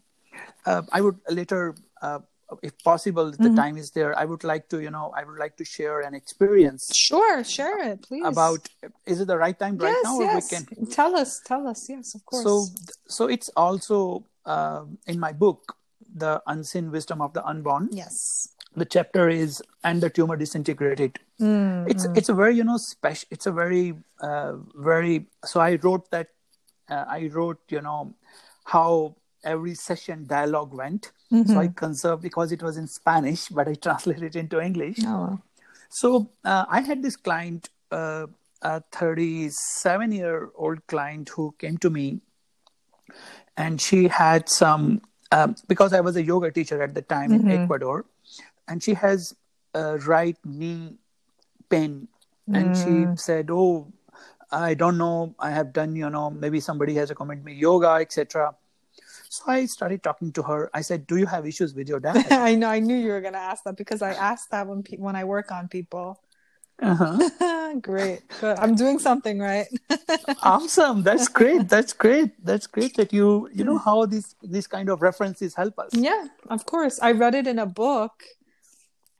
uh, 0.65 0.81
I 0.91 1.01
would 1.01 1.19
later, 1.29 1.75
uh, 2.01 2.19
if 2.61 2.77
possible, 2.83 3.27
if 3.29 3.37
the 3.37 3.49
time 3.55 3.77
is 3.77 3.91
there, 3.91 4.17
I 4.17 4.25
would 4.25 4.43
like 4.43 4.69
to, 4.69 4.79
you 4.79 4.91
know, 4.91 5.11
I 5.17 5.23
would 5.23 5.39
like 5.39 5.57
to 5.57 5.65
share 5.65 6.01
an 6.01 6.13
experience 6.13 6.91
Sure, 6.93 7.43
share 7.43 7.91
it, 7.91 8.03
please. 8.03 8.23
about. 8.25 8.69
Is 9.05 9.19
it 9.19 9.27
the 9.27 9.37
right 9.37 9.57
time 9.57 9.77
right 9.77 9.89
yes, 9.89 10.03
now, 10.03 10.17
or 10.17 10.23
yes. 10.23 10.51
we 10.51 10.57
can? 10.57 10.85
Tell 10.85 11.15
us, 11.15 11.41
tell 11.43 11.67
us. 11.67 11.89
Yes, 11.89 12.15
of 12.15 12.25
course. 12.25 12.43
So, 12.43 12.65
so 13.07 13.27
it's 13.27 13.49
also 13.57 14.25
um 14.45 14.97
in 15.07 15.19
my 15.19 15.33
book, 15.33 15.75
"The 16.15 16.41
Unseen 16.47 16.91
Wisdom 16.91 17.21
of 17.21 17.33
the 17.33 17.43
Unborn." 17.45 17.89
yes. 17.91 18.49
The 18.75 18.85
chapter 18.85 19.29
is 19.29 19.61
"And 19.83 20.01
the 20.01 20.09
Tumor 20.09 20.35
Disintegrated." 20.35 21.19
It's 21.87 22.05
it's 22.15 22.29
a 22.29 22.33
very 22.33 22.55
you 22.55 22.63
know 22.63 22.77
special. 22.77 23.27
It's 23.31 23.45
a 23.45 23.51
very 23.51 23.93
uh, 24.21 24.53
very. 24.75 25.27
So 25.45 25.59
I 25.59 25.75
wrote 25.75 26.09
that. 26.11 26.29
Uh, 26.89 27.05
I 27.07 27.29
wrote 27.33 27.59
you 27.69 27.81
know 27.81 28.15
how 28.65 29.15
every 29.43 29.75
session 29.75 30.25
dialogue 30.25 30.73
went. 30.73 31.11
So 31.47 31.59
I 31.59 31.67
conserved 31.67 32.21
because 32.21 32.51
it 32.51 32.61
was 32.61 32.77
in 32.77 32.87
Spanish, 32.87 33.47
but 33.49 33.67
I 33.67 33.73
translated 33.81 34.23
it 34.23 34.35
into 34.35 34.61
English. 34.61 34.99
Oh. 35.03 35.39
So 35.89 36.29
uh, 36.43 36.65
I 36.69 36.81
had 36.81 37.03
this 37.03 37.15
client, 37.15 37.69
uh, 37.91 38.27
a 38.61 38.81
37 38.91 40.11
year 40.11 40.49
old 40.55 40.85
client 40.87 41.29
who 41.29 41.53
came 41.59 41.77
to 41.79 41.89
me, 41.89 42.21
and 43.57 43.79
she 43.79 44.07
had 44.07 44.49
some, 44.49 45.01
um, 45.31 45.55
because 45.67 45.93
I 45.93 46.01
was 46.01 46.15
a 46.15 46.23
yoga 46.23 46.51
teacher 46.51 46.81
at 46.81 46.95
the 46.95 47.01
time 47.01 47.33
in 47.33 47.49
Ecuador, 47.51 48.05
and 48.67 48.81
she 48.83 48.93
has 48.93 49.35
a 49.73 49.97
right 49.99 50.37
knee 50.45 50.95
pain. 51.69 52.07
And 52.51 52.75
she 52.75 53.07
said, 53.15 53.49
Oh, 53.49 53.91
I 54.51 54.73
don't 54.73 54.97
know. 54.97 55.33
I 55.39 55.49
have 55.51 55.73
done, 55.73 55.95
you 55.95 56.09
know, 56.09 56.29
maybe 56.29 56.59
somebody 56.59 56.93
has 56.95 57.09
recommended 57.09 57.45
me 57.45 57.53
yoga, 57.53 57.89
etc. 58.01 58.53
So 59.29 59.43
I 59.47 59.65
started 59.65 60.03
talking 60.03 60.31
to 60.33 60.43
her. 60.43 60.69
I 60.73 60.81
said, 60.81 61.07
Do 61.07 61.17
you 61.17 61.25
have 61.25 61.47
issues 61.47 61.73
with 61.73 61.87
your 61.89 61.99
dad? 61.99 62.25
I 62.31 62.55
know. 62.55 62.69
I 62.69 62.79
knew 62.79 62.95
you 62.95 63.09
were 63.09 63.21
gonna 63.21 63.37
ask 63.39 63.63
that 63.63 63.77
because 63.77 64.01
I 64.01 64.11
asked 64.11 64.51
that 64.51 64.67
when 64.67 64.83
pe- 64.83 64.97
when 64.97 65.15
I 65.15 65.23
work 65.23 65.51
on 65.51 65.67
people. 65.67 66.21
uh-huh. 66.81 67.75
Great. 67.81 68.21
Good. 68.41 68.57
I'm 68.59 68.75
doing 68.75 68.99
something 68.99 69.39
right. 69.39 69.67
awesome 70.43 71.01
that's 71.03 71.27
great 71.27 71.67
that's 71.67 71.91
great 71.93 72.31
that's 72.45 72.67
great 72.67 72.95
that 72.95 73.11
you 73.11 73.49
you 73.53 73.63
know 73.63 73.77
how 73.77 74.05
these 74.05 74.35
these 74.43 74.67
kind 74.67 74.89
of 74.89 75.01
references 75.01 75.55
help 75.55 75.77
us 75.79 75.89
yeah, 75.93 76.27
of 76.49 76.65
course. 76.65 76.99
I 77.01 77.11
read 77.11 77.35
it 77.35 77.47
in 77.47 77.59
a 77.59 77.65
book, 77.65 78.23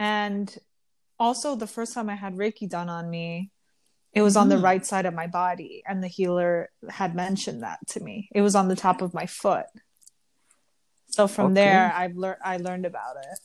and 0.04 0.46
also 1.26 1.56
the 1.56 1.68
first 1.76 1.92
time 1.96 2.10
I 2.16 2.18
had 2.26 2.34
Reiki 2.36 2.68
done 2.78 2.90
on 3.00 3.06
me, 3.18 3.28
it 4.18 4.22
was 4.28 4.36
on 4.42 4.50
the 4.50 4.58
right 4.70 4.86
side 4.92 5.06
of 5.10 5.14
my 5.22 5.28
body, 5.28 5.74
and 5.88 5.98
the 6.04 6.12
healer 6.18 6.70
had 7.00 7.12
mentioned 7.16 7.64
that 7.64 7.80
to 7.94 8.00
me. 8.08 8.16
It 8.38 8.42
was 8.48 8.54
on 8.62 8.68
the 8.68 8.76
top 8.86 9.02
of 9.06 9.14
my 9.20 9.26
foot. 9.42 9.66
So 11.16 11.28
from 11.28 11.48
Okay. 11.52 11.64
there, 11.64 11.86
I've 12.02 12.16
learned. 12.24 12.42
I 12.44 12.56
learned 12.68 12.86
about 12.94 13.16
it. 13.30 13.38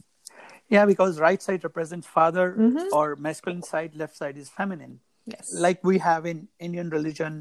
yeah 0.77 0.85
because 0.92 1.12
right 1.29 1.40
side 1.47 1.62
represents 1.68 2.07
father 2.18 2.47
Mm-hmm. 2.64 2.88
or 2.97 3.16
masculine 3.27 3.62
side 3.73 3.92
left 4.01 4.14
side 4.21 4.37
is 4.42 4.49
feminine 4.61 4.94
Yes. 5.35 5.47
like 5.66 5.79
we 5.90 5.97
have 6.09 6.23
in 6.33 6.38
indian 6.66 6.88
religion 6.97 7.33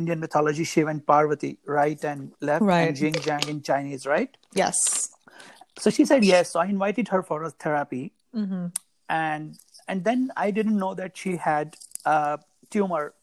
indian 0.00 0.18
mythology 0.24 0.64
shiva 0.72 0.90
and 0.94 1.00
parvati 1.12 1.52
right 1.78 2.00
and 2.10 2.20
left 2.50 2.64
Right. 2.72 2.88
and 2.92 3.00
yin 3.04 3.16
yang 3.28 3.44
in 3.52 3.58
chinese 3.68 4.04
right 4.14 4.32
yes. 4.62 4.76
so 5.82 5.88
she 5.96 6.04
said 6.10 6.20
yes 6.32 6.52
so 6.52 6.60
i 6.64 6.66
invited 6.76 7.06
her 7.14 7.22
for 7.30 7.38
a 7.48 7.52
therapy 7.64 8.04
Mm-hmm. 8.36 8.66
and 9.08 9.58
and 9.88 10.04
then 10.04 10.30
i 10.36 10.50
didn't 10.50 10.78
know 10.78 10.94
that 10.94 11.16
she 11.16 11.36
had 11.36 11.76
a 12.04 12.38
tumor 12.70 13.14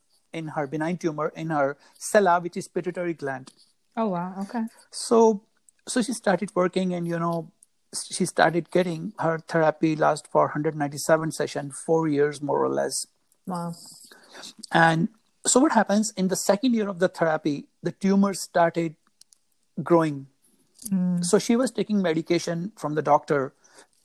in 0.42 0.48
her 0.58 0.66
benign 0.68 0.98
tumor 0.98 1.28
in 1.36 1.50
her 1.50 1.78
sella 2.10 2.40
which 2.46 2.58
is 2.58 2.68
pituitary 2.68 3.14
gland 3.14 3.52
Oh 3.96 4.08
wow. 4.08 4.34
Okay. 4.44 4.64
so 4.90 5.18
so 5.88 6.02
she 6.02 6.14
started 6.14 6.50
working 6.56 6.94
and 7.00 7.08
you 7.08 7.20
know 7.20 7.52
she 8.12 8.26
started 8.26 8.72
getting 8.72 9.14
her 9.20 9.38
therapy 9.54 9.96
last 9.96 10.26
for 10.32 10.46
197 10.46 11.32
session 11.32 11.70
four 11.86 12.08
years 12.08 12.42
more 12.42 12.64
or 12.66 12.70
less 12.70 13.06
Wow. 13.46 13.74
and 14.72 15.10
so 15.46 15.60
what 15.60 15.74
happens 15.74 16.12
in 16.18 16.30
the 16.30 16.36
second 16.36 16.74
year 16.74 16.90
of 16.90 16.98
the 17.06 17.08
therapy 17.20 17.68
the 17.84 17.92
tumor 17.92 18.34
started 18.34 18.96
growing 19.92 20.26
so 21.22 21.38
she 21.40 21.56
was 21.56 21.72
taking 21.72 22.02
medication 22.02 22.72
from 22.76 22.96
the 22.96 23.02
doctor 23.02 23.54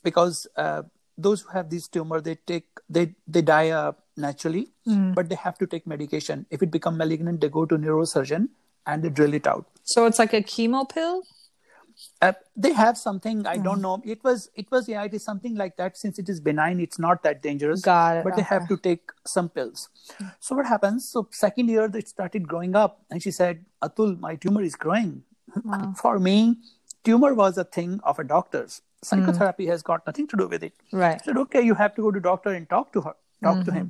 because 0.03 0.47
uh, 0.55 0.83
those 1.27 1.41
who 1.41 1.49
have 1.57 1.69
this 1.69 1.87
tumor 1.95 2.19
they 2.27 2.35
take 2.51 2.67
they 2.97 3.03
they 3.35 3.41
die 3.41 3.69
uh, 3.79 3.91
naturally 4.27 4.63
but 5.17 5.29
they 5.29 5.35
have 5.35 5.57
to 5.63 5.67
take 5.73 5.85
medication. 5.95 6.45
If 6.49 6.63
it 6.67 6.71
become 6.77 6.97
malignant 6.97 7.41
they 7.41 7.49
go 7.49 7.65
to 7.73 7.77
neurosurgeon 7.77 8.47
and 8.85 9.03
they 9.03 9.09
drill 9.09 9.33
it 9.33 9.47
out. 9.47 9.65
So 9.83 10.05
it's 10.05 10.19
like 10.19 10.33
a 10.33 10.41
chemo 10.53 10.87
pill? 10.95 11.21
uh, 12.21 12.33
they 12.55 12.71
have 12.73 12.97
something 12.97 13.45
i 13.45 13.57
don't 13.57 13.81
know. 13.81 14.01
It 14.13 14.23
was 14.23 14.49
it 14.55 14.69
was 14.71 14.87
yeah 14.87 15.03
it 15.03 15.13
is 15.13 15.23
something 15.23 15.55
like 15.55 15.77
that. 15.77 15.97
Since 15.97 16.19
it 16.19 16.29
is 16.33 16.39
benign 16.39 16.79
it's 16.79 16.99
not 17.05 17.23
that 17.23 17.41
dangerous. 17.41 17.81
Got 17.81 18.17
it, 18.17 18.23
but 18.23 18.35
they 18.35 18.41
have 18.51 18.67
to 18.69 18.77
take 18.77 19.11
some 19.27 19.49
pills. 19.49 19.89
So 20.39 20.55
what 20.55 20.65
happens? 20.65 21.09
So 21.09 21.27
second 21.31 21.69
year 21.69 21.89
it 22.01 22.07
started 22.07 22.47
growing 22.47 22.75
up 22.75 23.01
and 23.09 23.21
she 23.21 23.31
said 23.31 23.65
atul 23.87 24.19
my 24.19 24.35
tumor 24.35 24.61
is 24.61 24.75
growing. 24.75 25.23
For 26.03 26.19
me 26.19 26.37
tumor 27.03 27.33
was 27.33 27.57
a 27.57 27.63
thing 27.63 27.99
of 28.03 28.19
a 28.19 28.23
doctor's 28.23 28.81
Hmm. 29.01 29.07
psychotherapy 29.07 29.65
has 29.67 29.81
got 29.81 30.05
nothing 30.05 30.27
to 30.27 30.37
do 30.37 30.47
with 30.47 30.63
it. 30.63 30.73
Right. 30.91 31.23
said 31.23 31.37
okay 31.37 31.61
you 31.61 31.75
have 31.75 31.95
to 31.95 32.01
go 32.01 32.11
to 32.11 32.19
doctor 32.19 32.49
and 32.49 32.69
talk 32.69 32.91
to 32.93 33.01
her 33.01 33.15
talk 33.43 33.63
to 33.65 33.71
mm-hmm. 33.71 33.77
him. 33.77 33.89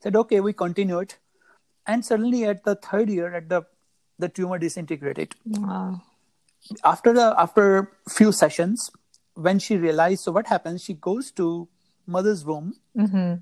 Said 0.00 0.16
okay 0.16 0.40
we 0.40 0.52
continue 0.52 0.98
it 0.98 1.18
and 1.86 2.04
suddenly 2.04 2.44
at 2.44 2.64
the 2.64 2.74
third 2.74 3.08
year 3.08 3.34
at 3.34 3.48
the 3.48 3.62
the 4.18 4.28
tumor 4.28 4.58
disintegrated. 4.58 5.34
Wow. 5.44 6.02
after 6.82 7.12
the 7.12 7.34
after 7.38 7.92
few 8.08 8.32
sessions 8.32 8.90
when 9.34 9.58
she 9.58 9.76
realized 9.76 10.24
so 10.24 10.32
what 10.32 10.46
happens? 10.46 10.82
She 10.82 10.94
goes 10.94 11.30
to 11.32 11.68
mother's 12.06 12.44
womb. 12.44 12.74
Mm-hmm. 12.96 13.34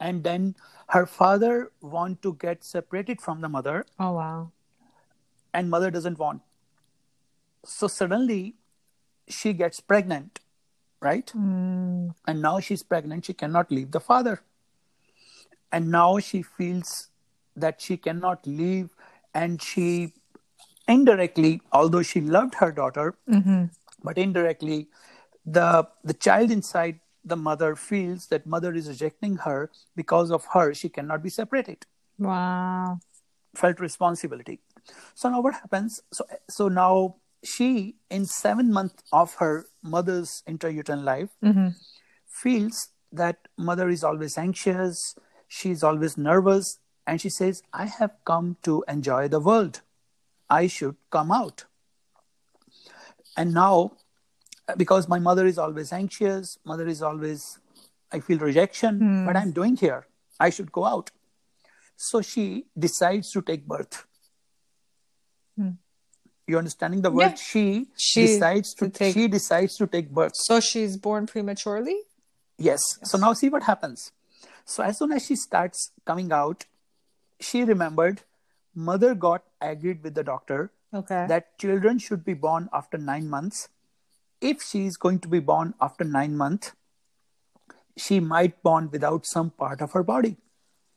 And 0.00 0.24
then 0.24 0.56
her 0.88 1.06
father 1.06 1.70
want 1.80 2.20
to 2.22 2.34
get 2.34 2.64
separated 2.64 3.20
from 3.20 3.40
the 3.40 3.48
mother. 3.48 3.86
Oh 3.98 4.12
wow. 4.12 4.50
and 5.52 5.70
mother 5.70 5.90
doesn't 5.90 6.18
want. 6.18 6.42
So 7.64 7.86
suddenly 7.86 8.56
she 9.28 9.52
gets 9.52 9.80
pregnant 9.80 10.40
right? 11.04 11.28
Hmm. 11.30 12.08
And 12.26 12.40
now 12.40 12.60
she's 12.60 12.82
pregnant 12.82 13.26
she 13.26 13.34
cannot 13.34 13.70
leave 13.70 13.90
the 13.90 14.00
father. 14.00 14.40
And 15.70 15.90
now 15.90 16.18
she 16.18 16.40
feels 16.40 17.08
that 17.56 17.80
she 17.80 17.98
cannot 17.98 18.46
leave 18.46 18.88
and 19.34 19.60
she 19.60 20.12
indirectly 20.88 21.60
although 21.72 22.02
she 22.02 22.20
loved 22.20 22.54
her 22.56 22.70
daughter 22.70 23.14
mm-hmm. 23.28 23.64
but 24.02 24.18
indirectly 24.18 24.86
the 25.46 25.86
the 26.04 26.12
child 26.12 26.50
inside 26.50 27.00
the 27.24 27.36
mother 27.36 27.74
feels 27.74 28.26
that 28.26 28.44
mother 28.44 28.74
is 28.74 28.88
rejecting 28.88 29.36
her 29.36 29.70
because 29.96 30.30
of 30.30 30.44
her. 30.52 30.74
She 30.74 30.88
cannot 30.90 31.22
be 31.22 31.30
separated. 31.30 31.86
Wow. 32.18 33.00
felt 33.54 33.80
responsibility. 33.80 34.60
So 35.14 35.30
now 35.30 35.40
what 35.40 35.54
happens? 35.54 36.02
So 36.12 36.26
so 36.48 36.68
now 36.68 37.16
she 37.44 37.96
in 38.10 38.24
seven 38.26 38.72
months 38.72 39.02
of 39.12 39.34
her 39.34 39.66
mother's 39.82 40.42
intrauterine 40.48 41.04
life 41.04 41.30
mm-hmm. 41.42 41.68
feels 42.26 42.88
that 43.12 43.36
mother 43.56 43.88
is 43.88 44.02
always 44.02 44.36
anxious 44.38 45.14
she's 45.48 45.82
always 45.82 46.16
nervous 46.16 46.78
and 47.06 47.20
she 47.20 47.28
says 47.28 47.62
i 47.72 47.86
have 47.86 48.12
come 48.24 48.56
to 48.62 48.84
enjoy 48.88 49.28
the 49.28 49.40
world. 49.40 49.82
I 50.50 50.66
should 50.66 50.96
come 51.10 51.32
out. 51.32 51.64
And 53.36 53.54
now 53.54 53.92
because 54.76 55.08
my 55.08 55.18
mother 55.18 55.46
is 55.46 55.58
always 55.58 55.92
anxious 55.92 56.58
mother 56.64 56.86
is 56.86 57.02
always 57.02 57.58
i 58.10 58.20
feel 58.20 58.38
rejection 58.38 58.98
hmm. 58.98 59.26
but 59.26 59.36
i'm 59.36 59.52
doing 59.52 59.76
here? 59.76 60.06
I 60.40 60.50
should 60.50 60.72
go 60.72 60.84
out. 60.84 61.10
So 61.96 62.22
she 62.22 62.66
decides 62.78 63.30
to 63.32 63.42
take 63.42 63.66
birth 63.66 64.06
hmm. 65.56 65.70
You 66.46 66.58
understanding 66.58 67.02
the 67.02 67.10
word 67.10 67.30
Yeah. 67.30 67.34
she, 67.34 67.86
She 67.96 68.26
decides 68.26 68.74
to, 68.74 68.88
to 68.88 68.98
take- 68.98 69.14
she 69.14 69.28
decides 69.28 69.76
to 69.76 69.86
take 69.86 70.10
birth 70.10 70.32
So 70.34 70.60
she's 70.60 70.96
born 70.96 71.26
prematurely? 71.26 71.98
Yes. 72.58 72.82
So 73.02 73.18
now 73.18 73.32
see 73.32 73.48
what 73.48 73.62
happens. 73.64 74.12
So 74.64 74.82
as 74.82 74.98
soon 74.98 75.12
as 75.12 75.24
she 75.26 75.36
starts 75.36 75.92
coming 76.04 76.32
out, 76.32 76.66
she 77.40 77.64
remembered 77.64 78.22
mother 78.74 79.14
got 79.14 79.42
agreed 79.60 80.02
with 80.02 80.14
the 80.14 80.22
doctor 80.24 80.70
Okay. 80.92 81.26
that 81.28 81.58
children 81.58 81.98
should 81.98 82.24
be 82.24 82.34
born 82.34 82.68
after 82.72 82.96
nine 82.98 83.28
months. 83.28 83.68
If 84.40 84.62
she 84.62 84.86
is 84.86 84.96
going 84.96 85.18
to 85.20 85.28
be 85.28 85.40
born 85.40 85.74
after 85.80 86.04
nine 86.04 86.36
months, 86.36 86.72
she 87.96 88.20
might 88.20 88.62
born 88.62 88.90
without 88.90 89.26
some 89.26 89.50
part 89.50 89.80
of 89.80 89.92
her 89.92 90.02
body. 90.02 90.36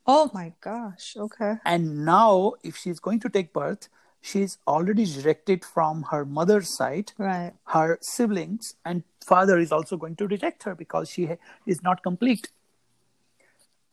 oh 0.09 0.29
my 0.33 0.53
gosh. 0.61 1.15
Okay. 1.17 1.55
And 1.65 2.05
now, 2.05 2.53
if 2.63 2.77
she's 2.77 2.99
going 2.99 3.19
to 3.21 3.29
take 3.29 3.51
birth, 3.53 3.89
she's 4.21 4.57
already 4.67 5.05
rejected 5.05 5.63
from 5.63 6.03
her 6.11 6.25
mother's 6.25 6.75
side 6.75 7.11
Right. 7.17 7.53
her 7.67 7.97
siblings 8.01 8.75
and 8.85 9.03
father 9.25 9.57
is 9.57 9.71
also 9.71 9.97
going 9.97 10.15
to 10.15 10.27
reject 10.27 10.63
her 10.63 10.75
because 10.75 11.09
she 11.09 11.29
is 11.65 11.83
not 11.83 12.03
complete. 12.03 12.49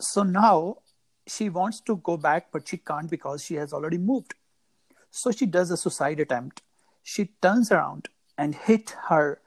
So 0.01 0.23
now 0.23 0.79
she 1.27 1.49
wants 1.49 1.81
to 1.83 1.97
go 1.97 2.17
back 2.17 2.49
but 2.53 2.69
she 2.69 2.77
can't 2.77 3.11
because 3.11 3.45
she 3.45 3.55
has 3.55 3.73
already 3.73 3.99
moved. 3.99 4.35
So 5.11 5.31
she 5.31 5.47
does 5.47 5.71
a 5.71 5.77
suicide 5.77 6.21
attempt. 6.21 6.63
She 7.03 7.27
turns 7.41 7.71
around 7.71 8.09
and 8.37 8.55
hit 8.55 8.97
her 9.09 9.41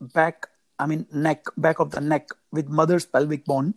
back 0.00 0.48
i 0.78 0.86
mean 0.86 1.06
neck 1.12 1.44
back 1.56 1.80
of 1.80 1.90
the 1.90 2.00
neck 2.00 2.28
with 2.52 2.68
mother's 2.68 3.04
pelvic 3.06 3.44
bone. 3.44 3.74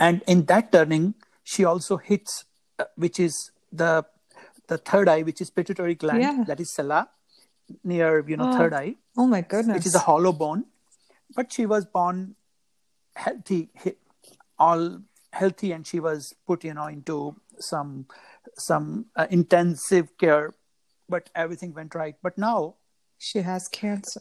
And 0.00 0.22
in 0.26 0.44
that 0.46 0.72
turning 0.72 1.14
she 1.44 1.64
also 1.64 1.96
hits 1.96 2.44
uh, 2.78 2.84
which 2.96 3.18
is 3.18 3.50
the 3.72 4.04
the 4.68 4.78
third 4.78 5.08
eye 5.08 5.22
which 5.22 5.40
is 5.40 5.50
pituitary 5.50 5.94
gland 5.94 6.22
Yeah. 6.22 6.44
that 6.46 6.60
is 6.60 6.72
sella 6.72 7.08
near 7.92 8.10
you 8.28 8.36
know 8.36 8.52
third 8.56 8.72
eye 8.74 8.96
Oh 9.16 9.26
my 9.26 9.40
goodness. 9.42 9.74
which 9.76 9.86
is 9.86 9.94
a 9.94 10.04
hollow 10.10 10.32
bone 10.32 10.64
but 11.36 11.52
she 11.52 11.66
was 11.66 11.84
born 11.98 12.34
healthy 13.16 13.68
all 14.58 15.00
healthy 15.32 15.72
and 15.72 15.86
she 15.86 16.00
was 16.00 16.34
put 16.46 16.64
you 16.64 16.74
know 16.74 16.86
into 16.86 17.36
some 17.58 18.06
some 18.56 19.06
uh, 19.16 19.26
intensive 19.30 20.16
care 20.18 20.54
but 21.08 21.30
everything 21.34 21.74
went 21.74 21.94
right 21.94 22.16
but 22.22 22.38
now 22.38 22.74
she 23.18 23.40
has 23.40 23.66
cancer. 23.68 24.20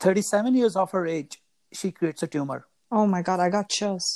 37 0.00 0.54
years 0.54 0.76
of 0.76 0.90
her 0.92 1.06
age 1.06 1.40
she 1.72 1.90
creates 1.90 2.22
a 2.22 2.26
tumor 2.26 2.66
Oh 2.90 3.06
my 3.06 3.22
god, 3.22 3.40
I 3.40 3.48
got 3.50 3.68
chills. 3.68 4.06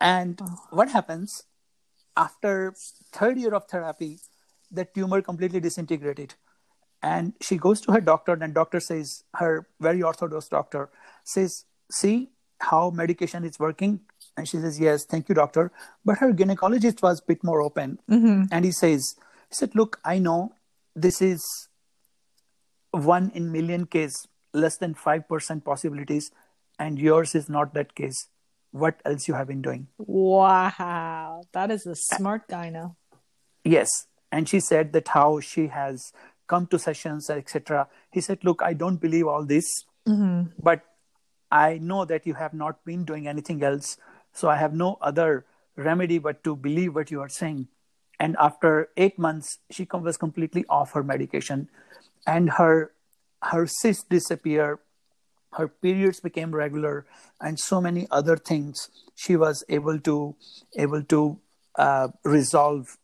and 0.00 0.40
Oh. 0.42 0.56
what 0.70 0.90
happens 0.90 1.42
after 2.16 2.74
third 3.12 3.38
year 3.38 3.54
of 3.54 3.64
therapy 3.68 4.18
the 4.74 4.84
tumor 4.84 5.22
completely 5.22 5.60
disintegrated. 5.60 6.34
And 7.02 7.34
she 7.40 7.56
goes 7.56 7.80
to 7.82 7.92
her 7.92 8.00
doctor 8.00 8.32
and 8.32 8.54
doctor 8.54 8.80
says 8.80 9.24
her 9.34 9.66
very 9.80 10.02
orthodox 10.02 10.48
doctor 10.48 10.90
says 11.22 11.64
see 11.90 12.30
how 12.60 12.90
medication 12.90 13.44
is 13.44 13.58
working? 13.58 14.00
And 14.36 14.48
she 14.48 14.56
says 14.58 14.80
yes 14.80 15.04
thank 15.04 15.28
you 15.28 15.34
doctor. 15.34 15.70
But 16.04 16.18
her 16.18 16.32
gynecologist 16.32 17.02
was 17.02 17.20
a 17.20 17.24
bit 17.24 17.44
more 17.44 17.60
open. 17.60 17.98
Mm-hmm. 18.10 18.44
And 18.50 18.64
he 18.64 18.72
says 18.72 19.16
he 19.48 19.54
said 19.54 19.74
look 19.74 20.00
i 20.04 20.18
know 20.18 20.54
this 20.96 21.20
is 21.20 21.68
one 22.92 23.30
in 23.34 23.50
million 23.52 23.86
case 23.86 24.26
less 24.54 24.76
than 24.76 24.94
5% 24.94 25.64
possibilities 25.64 26.30
and 26.78 26.98
yours 26.98 27.34
is 27.34 27.48
not 27.48 27.74
that 27.74 27.94
case. 27.94 28.28
What 28.70 29.00
else 29.04 29.28
you 29.28 29.34
have 29.34 29.48
been 29.48 29.62
doing? 29.62 29.88
Wow. 29.98 31.42
That 31.52 31.70
is 31.70 31.86
a 31.86 31.94
smart 31.94 32.48
guy 32.48 32.70
now. 32.70 32.96
Yes. 33.64 33.88
And 34.34 34.48
she 34.48 34.58
said 34.58 34.92
that 34.94 35.08
how 35.14 35.38
she 35.38 35.68
has 35.68 36.12
come 36.48 36.66
to 36.66 36.78
sessions, 36.78 37.30
etc. 37.30 37.86
He 38.10 38.20
said, 38.20 38.42
Look, 38.42 38.62
I 38.62 38.72
don't 38.72 38.96
believe 38.96 39.28
all 39.28 39.44
this, 39.44 39.64
but 40.58 40.80
I 41.50 41.78
know 41.78 42.04
that 42.04 42.26
you 42.26 42.34
have 42.34 42.52
not 42.52 42.84
been 42.84 43.04
doing 43.04 43.28
anything 43.28 43.62
else. 43.62 43.96
So 44.32 44.48
I 44.48 44.56
have 44.56 44.74
no 44.74 44.98
other 45.00 45.46
remedy 45.76 46.18
but 46.18 46.42
to 46.42 46.56
believe 46.56 46.96
what 46.96 47.12
you 47.12 47.20
are 47.20 47.28
saying. 47.28 47.68
And 48.18 48.36
after 48.40 48.88
eight 48.96 49.18
months, 49.18 49.58
she 49.70 49.86
was 49.92 50.16
completely 50.16 50.64
off 50.68 50.92
her 50.92 51.04
medication 51.04 51.68
and 52.26 52.50
her 52.58 52.92
her 53.52 53.66
cysts 53.66 54.04
disappear 54.04 54.80
her 55.52 55.68
periods 55.68 56.20
became 56.20 56.54
regular 56.54 57.06
and 57.40 57.60
so 57.60 57.80
many 57.80 58.06
other 58.10 58.36
things 58.36 58.88
she 59.14 59.36
was 59.36 59.62
able 59.68 60.00
to 60.00 60.34
able 60.76 61.02
to 61.02 61.38
uh, 61.78 62.08
resolve 62.24 62.96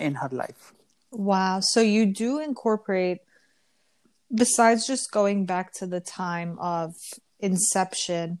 in 0.00 0.14
her 0.16 0.28
life 0.32 0.72
Wow. 1.12 1.58
So 1.58 1.80
you 1.80 2.06
do 2.06 2.38
incorporate, 2.38 3.18
besides 4.32 4.86
just 4.86 5.10
going 5.10 5.44
back 5.44 5.72
to 5.74 5.86
the 5.86 5.98
time 6.00 6.56
of 6.60 6.94
inception, 7.40 8.38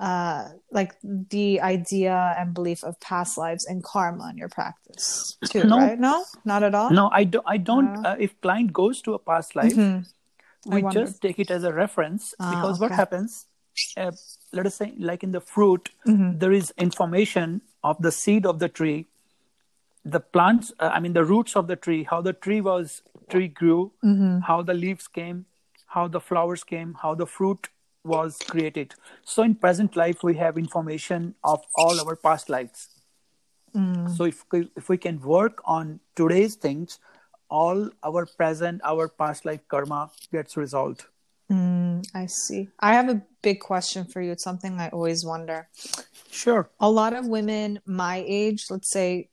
uh, 0.00 0.48
like 0.70 0.94
the 1.02 1.60
idea 1.60 2.34
and 2.38 2.54
belief 2.54 2.82
of 2.84 2.98
past 3.00 3.36
lives 3.38 3.66
and 3.66 3.82
karma 3.84 4.30
in 4.30 4.36
your 4.38 4.48
practice 4.48 5.36
too, 5.50 5.64
No. 5.64 5.76
right? 5.78 5.98
No, 5.98 6.24
not 6.44 6.62
at 6.62 6.74
all. 6.74 6.90
no 6.90 7.08
i, 7.12 7.24
do, 7.24 7.40
I 7.46 7.56
don't 7.56 8.06
uh, 8.06 8.16
if 8.18 8.38
client 8.40 8.72
goes 8.72 9.00
to 9.02 9.14
a 9.14 9.18
past 9.18 9.54
life 9.56 9.76
we 10.66 10.82
just 10.92 11.20
take 11.22 11.38
it 11.38 11.50
as 11.50 11.64
a 11.64 11.72
reference 11.72 12.34
Ah, 12.40 12.50
because 12.50 12.80
what 12.80 12.92
happens 12.92 13.46
uh, 13.96 14.12
let 14.52 14.64
us 14.66 14.74
say 14.76 14.92
like 14.98 15.22
in 15.22 15.32
the 15.32 15.40
fruit 15.40 15.90
Mm-hmm. 16.06 16.38
there 16.38 16.52
is 16.52 16.72
information 16.78 17.60
of 17.82 18.00
the 18.00 18.12
seed 18.12 18.46
of 18.46 18.58
the 18.58 18.68
tree 18.68 19.06
the 20.14 20.20
plants 20.20 20.72
uh, 20.78 20.90
i 20.96 21.00
mean 21.00 21.14
the 21.14 21.24
roots 21.24 21.56
of 21.60 21.66
the 21.70 21.76
tree 21.84 22.02
how 22.10 22.20
the 22.26 22.32
tree 22.32 22.60
was 22.60 23.02
tree 23.28 23.48
grew 23.60 23.92
Mm-hmm. 24.04 24.38
how 24.48 24.62
the 24.62 24.74
leaves 24.74 25.08
came 25.08 25.46
how 25.94 26.06
the 26.16 26.20
flowers 26.20 26.62
came 26.72 26.94
how 27.02 27.14
the 27.14 27.26
fruit 27.26 27.68
was 28.06 28.38
created. 28.38 28.94
So 29.24 29.42
in 29.42 29.56
present 29.56 29.96
life, 29.96 30.22
we 30.22 30.36
have 30.36 30.56
information 30.56 31.34
of 31.42 31.64
all 31.74 32.00
our 32.00 32.16
past 32.16 32.48
lives. 32.48 32.88
So 34.16 34.24
if 34.24 34.44
if 34.76 34.88
we 34.88 34.96
can 34.96 35.20
work 35.20 35.60
on 35.64 36.00
today's 36.14 36.54
things, 36.54 36.98
all 37.50 37.90
our 38.02 38.24
present, 38.24 38.80
our 38.84 39.08
past 39.08 39.44
life 39.44 39.60
karma 39.68 40.10
gets 40.32 40.56
resolved. 40.56 41.04
I 42.14 42.26
see. 42.26 42.68
I 42.80 42.94
have 42.94 43.08
a 43.08 43.20
big 43.42 43.60
question 43.60 44.06
for 44.06 44.22
you. 44.22 44.32
It's 44.32 44.42
something 44.44 44.80
I 44.80 44.88
always 44.88 45.24
wonder. 45.24 45.68
Sure. 46.30 46.70
A 46.80 46.90
lot 46.90 47.12
of 47.12 47.26
women 47.26 47.80
my 47.84 48.24
age, 48.26 48.66
let's 48.70 48.88
say 48.88 49.28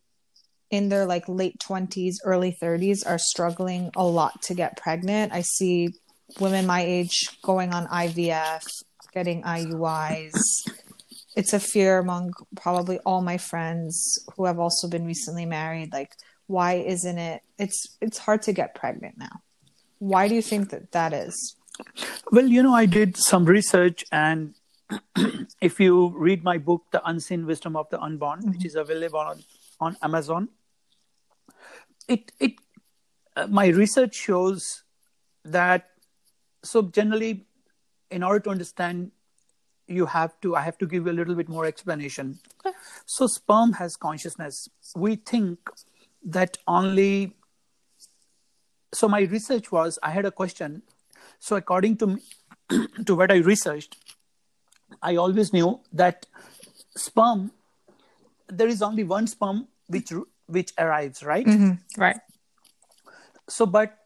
in 0.73 0.89
their 0.89 1.05
like 1.05 1.29
late 1.29 1.59
20s, 1.59 2.15
early 2.25 2.57
30s, 2.59 3.05
are 3.05 3.19
struggling 3.19 3.91
a 3.95 4.03
lot 4.03 4.41
to 4.41 4.55
get 4.55 4.75
pregnant. 4.75 5.31
I 5.31 5.41
see 5.41 5.89
women 6.39 6.65
my 6.65 6.81
age 6.81 7.29
going 7.43 7.71
on 7.75 7.85
IVF, 7.85 8.65
getting 9.13 9.43
IUIs. 9.43 10.33
It's 11.35 11.53
a 11.53 11.59
fear 11.59 11.99
among 11.99 12.33
probably 12.55 12.97
all 13.05 13.21
my 13.21 13.37
friends 13.37 14.17
who 14.35 14.45
have 14.45 14.57
also 14.57 14.87
been 14.89 15.05
recently 15.05 15.45
married. 15.45 15.93
Like, 15.93 16.13
why 16.47 16.73
isn't 16.73 17.19
it? 17.19 17.43
It's 17.59 17.95
it's 18.01 18.17
hard 18.17 18.41
to 18.43 18.51
get 18.51 18.73
pregnant 18.73 19.15
now. 19.19 19.43
Why 19.99 20.27
do 20.27 20.33
you 20.33 20.41
think 20.41 20.71
that 20.71 20.91
that 20.93 21.13
is? 21.13 21.55
Well, 22.31 22.47
you 22.47 22.63
know, 22.63 22.73
I 22.73 22.87
did 22.87 23.15
some 23.15 23.45
research, 23.45 24.05
and 24.11 24.55
if 25.61 25.79
you 25.79 26.13
read 26.17 26.43
my 26.43 26.57
book, 26.57 26.85
The 26.89 27.07
Unseen 27.07 27.45
Wisdom 27.45 27.75
of 27.75 27.89
the 27.91 28.01
Unborn, 28.01 28.39
which 28.47 28.57
mm-hmm. 28.57 28.67
is 28.67 28.75
available 28.75 29.19
on, 29.19 29.43
on 29.79 29.97
Amazon, 30.01 30.49
it 32.07 32.31
it 32.39 32.53
uh, 33.35 33.47
my 33.47 33.67
research 33.67 34.15
shows 34.15 34.83
that 35.45 35.89
so 36.63 36.81
generally, 36.83 37.45
in 38.09 38.23
order 38.23 38.39
to 38.39 38.49
understand, 38.49 39.11
you 39.87 40.05
have 40.05 40.39
to 40.41 40.55
I 40.55 40.61
have 40.61 40.77
to 40.77 40.87
give 40.87 41.05
you 41.05 41.11
a 41.11 41.17
little 41.19 41.35
bit 41.35 41.49
more 41.49 41.65
explanation. 41.65 42.39
So 43.05 43.27
sperm 43.27 43.73
has 43.73 43.95
consciousness. 43.95 44.69
We 44.95 45.15
think 45.15 45.59
that 46.25 46.57
only. 46.67 47.35
So 48.93 49.07
my 49.07 49.21
research 49.21 49.71
was 49.71 49.99
I 50.01 50.11
had 50.11 50.25
a 50.25 50.31
question. 50.31 50.83
So 51.39 51.55
according 51.55 51.97
to 51.97 52.19
to 53.05 53.15
what 53.15 53.31
I 53.31 53.37
researched, 53.37 53.97
I 55.01 55.17
always 55.17 55.51
knew 55.51 55.81
that 55.91 56.25
sperm 56.95 57.51
there 58.47 58.67
is 58.67 58.81
only 58.81 59.03
one 59.03 59.27
sperm 59.27 59.67
which 59.87 60.13
which 60.57 60.71
arrives, 60.85 61.23
right? 61.23 61.45
Right. 61.97 62.17
So, 63.49 63.65
but 63.65 63.97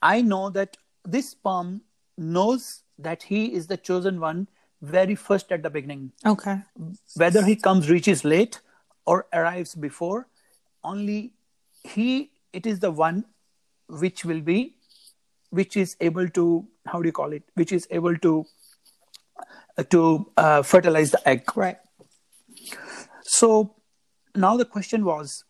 I 0.00 0.22
know 0.22 0.42
that 0.50 0.76
this 1.04 1.30
sperm 1.30 1.82
knows 2.16 2.82
that 2.98 3.24
he 3.24 3.44
is 3.60 3.66
the 3.72 3.76
chosen 3.90 4.20
one 4.20 4.46
very 4.80 5.14
first 5.14 5.52
at 5.56 5.62
the 5.62 5.70
beginning. 5.70 6.12
Okay. 6.32 6.54
Whether 7.24 7.44
he 7.44 7.56
comes 7.66 7.90
reaches 7.90 8.24
late 8.24 8.60
or 9.06 9.26
arrives 9.40 9.74
before, 9.74 10.26
only 10.92 11.32
he 11.96 12.30
it 12.52 12.66
is 12.66 12.80
the 12.80 12.90
one 12.90 13.24
which 14.04 14.24
will 14.30 14.40
be 14.40 14.58
which 15.60 15.76
is 15.76 15.96
able 16.08 16.28
to 16.40 16.44
how 16.92 17.00
do 17.04 17.08
you 17.08 17.12
call 17.18 17.32
it 17.38 17.42
which 17.60 17.72
is 17.76 17.86
able 17.98 18.16
to 18.26 18.32
uh, 19.78 19.82
to 19.94 20.02
uh, 20.36 20.62
fertilize 20.62 21.10
the 21.14 21.20
egg 21.32 21.56
Right. 21.62 21.78
so 23.22 23.74
now 24.34 24.56
the 24.56 24.64
question 24.64 25.04
was 25.04 25.44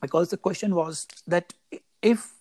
because 0.00 0.30
the 0.30 0.36
question 0.36 0.74
was 0.74 1.06
that 1.26 1.52
if 2.02 2.32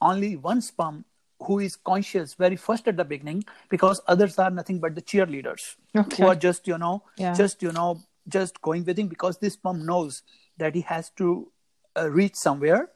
only 0.00 0.36
one 0.36 0.60
sperm 0.60 1.04
who 1.42 1.58
is 1.58 1.76
conscious 1.76 2.34
very 2.34 2.56
first 2.56 2.86
at 2.88 2.96
the 2.96 3.04
beginning 3.04 3.44
because 3.68 4.00
others 4.06 4.38
are 4.38 4.50
nothing 4.50 4.78
but 4.78 4.94
the 4.94 5.02
cheerleaders 5.02 5.76
Okay. 5.96 6.22
who 6.22 6.28
are 6.28 6.34
just 6.36 6.66
you 6.68 6.78
know 6.78 7.02
Yeah. 7.16 7.34
just 7.34 7.62
you 7.62 7.72
know 7.72 8.00
just 8.28 8.60
going 8.60 8.84
with 8.84 8.98
him 8.98 9.08
because 9.08 9.38
this 9.38 9.54
sperm 9.54 9.86
knows 9.86 10.22
that 10.58 10.74
he 10.74 10.82
has 10.82 11.10
to 11.16 11.50
uh, 11.96 12.10
reach 12.10 12.34
somewhere 12.34 12.90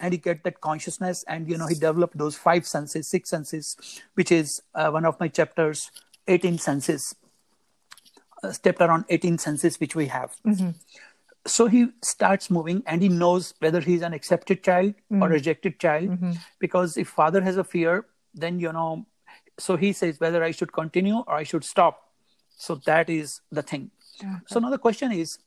and 0.00 0.12
he 0.12 0.18
get 0.18 0.44
that 0.44 0.60
consciousness 0.60 1.24
and 1.26 1.48
you 1.48 1.58
know 1.58 1.66
he 1.66 1.74
developed 1.74 2.16
those 2.16 2.36
five 2.36 2.66
senses 2.66 3.08
six 3.08 3.30
senses 3.30 3.76
which 4.14 4.30
is 4.30 4.62
uh, 4.74 4.90
one 4.90 5.04
of 5.04 5.18
my 5.18 5.28
chapters 5.28 5.90
18 6.28 6.58
senses 6.58 7.14
uh, 8.42 8.52
chapter 8.62 8.90
on 8.90 9.04
18 9.08 9.38
senses 9.38 9.80
which 9.80 9.94
we 9.96 10.06
have 10.06 10.36
so 11.46 11.66
he 11.66 11.88
starts 12.02 12.50
moving 12.50 12.82
and 12.86 13.02
he 13.02 13.08
knows 13.08 13.54
whether 13.60 13.80
he's 13.80 14.02
an 14.02 14.12
accepted 14.12 14.62
child 14.62 14.94
or 15.10 15.16
mm-hmm. 15.16 15.32
rejected 15.32 15.78
child 15.78 16.08
mm-hmm. 16.10 16.32
because 16.58 16.96
if 16.96 17.08
father 17.08 17.40
has 17.40 17.56
a 17.56 17.64
fear 17.64 18.06
then 18.34 18.58
you 18.58 18.72
know 18.72 19.06
so 19.58 19.76
he 19.76 19.92
says 19.92 20.20
whether 20.20 20.42
i 20.44 20.50
should 20.50 20.72
continue 20.72 21.18
or 21.26 21.34
i 21.34 21.42
should 21.42 21.64
stop. 21.64 22.02
So 22.58 22.76
that 22.86 23.10
is 23.10 23.42
the 23.52 23.62
thing. 23.62 23.90
So 24.46 24.60
now 24.60 24.70
the 24.70 24.78
question 24.78 25.12
is 25.12 25.38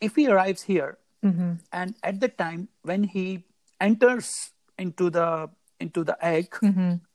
if 0.00 0.16
he 0.16 0.28
arrives 0.28 0.62
here 0.62 0.98
mm-hmm. 1.24 1.54
and 1.72 1.94
at 2.02 2.20
the 2.20 2.28
time 2.28 2.68
when 2.82 3.04
he 3.04 3.44
enters 3.80 4.50
into 4.78 5.08
the 5.08 5.48
into 5.80 6.04
the 6.04 6.16
egg 6.24 6.54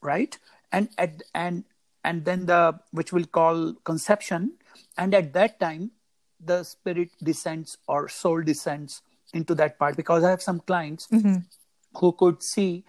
right? 0.01 0.37
And 0.71 0.89
at 0.97 1.21
and 1.35 1.63
and 2.03 2.25
then 2.25 2.45
the 2.45 2.79
which 2.91 3.13
we'll 3.13 3.25
call 3.25 3.73
conception 3.83 4.53
and 4.97 5.13
at 5.13 5.33
that 5.33 5.59
time 5.59 5.91
the 6.39 6.63
spirit 6.63 7.10
descends 7.23 7.78
or 7.88 8.08
soul 8.10 8.41
descends 8.41 9.02
into 9.34 9.56
that 9.56 9.78
part. 9.80 9.95
Because 9.97 10.23
i 10.23 10.30
have 10.30 10.41
some 10.41 10.60
clients 10.62 11.08
who 12.00 12.12
could 12.13 12.43
see 12.43 12.84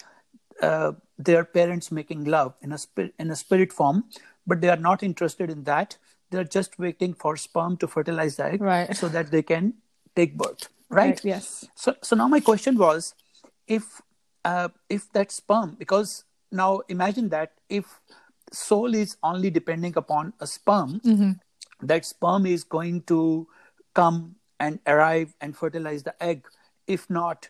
uh, 0.62 0.92
their 1.18 1.44
parents 1.44 1.90
making 1.92 2.24
love 2.24 2.54
in 2.62 2.72
a 2.72 2.78
spirit 2.78 3.14
in 3.18 3.30
a 3.30 3.36
spirit 3.36 3.72
form 3.72 4.04
but 4.46 4.60
they 4.60 4.68
are 4.68 4.76
not 4.76 5.02
interested 5.02 5.50
in 5.50 5.64
that. 5.64 5.96
They're 6.30 6.44
just 6.44 6.78
waiting 6.78 7.14
for 7.14 7.36
sperm 7.36 7.76
to 7.78 7.86
fertilize 7.86 8.36
the 8.36 8.44
egg 8.46 8.60
Right. 8.62 8.96
so 8.96 9.08
that 9.08 9.30
they 9.30 9.42
can 9.42 9.74
take 10.16 10.36
birth 10.36 10.68
right? 10.90 11.20
Yes. 11.24 11.64
so 11.74 11.94
so 12.02 12.16
now 12.16 12.28
my 12.28 12.40
question 12.40 12.76
was 12.78 13.14
if 13.66 14.00
uh, 14.44 14.68
if 14.88 15.10
that 15.12 15.30
sperm 15.32 15.76
because 15.78 16.24
now 16.50 16.80
imagine 16.88 17.28
that 17.30 17.52
if 17.68 18.00
soul 18.52 18.94
is 18.94 19.16
only 19.22 19.50
depending 19.50 19.94
upon 19.96 20.32
a 20.40 20.46
sperm 20.46 21.00
that 21.82 22.04
sperm 22.04 22.46
is 22.46 22.64
going 22.64 23.02
to 23.02 23.46
come 23.94 24.36
and 24.60 24.80
arrive 24.86 25.34
and 25.40 25.56
fertilize 25.56 26.02
the 26.02 26.20
egg. 26.22 26.46
If 26.86 27.08
not 27.10 27.48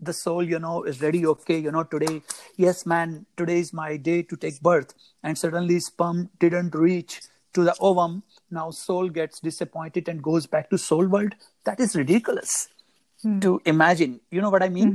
the 0.00 0.12
soul 0.12 0.42
you 0.42 0.58
know 0.58 0.82
is 0.84 1.02
ready 1.02 1.26
okay 1.26 1.58
you 1.58 1.70
know 1.70 1.82
today 1.82 2.22
yes 2.56 2.86
man 2.86 3.26
today 3.36 3.58
is 3.58 3.72
my 3.72 3.96
day 3.98 4.22
to 4.22 4.36
take 4.36 4.60
birth. 4.60 4.94
And 5.22 5.36
suddenly 5.36 5.80
sperm 5.80 6.30
didn't 6.38 6.74
reach 6.74 7.20
to 7.52 7.64
the 7.64 7.74
ovum. 7.80 8.22
Now 8.50 8.70
soul 8.70 9.08
gets 9.08 9.40
disappointed 9.40 10.08
and 10.08 10.22
goes 10.22 10.46
back 10.46 10.70
to 10.70 10.78
soul 10.78 11.06
world. 11.06 11.34
That 11.64 11.80
is 11.80 11.94
ridiculous 11.96 12.68
to 13.40 13.60
imagine. 13.66 14.20
You 14.30 14.40
know 14.40 14.50
what 14.50 14.62
i 14.62 14.68
mean? 14.68 14.94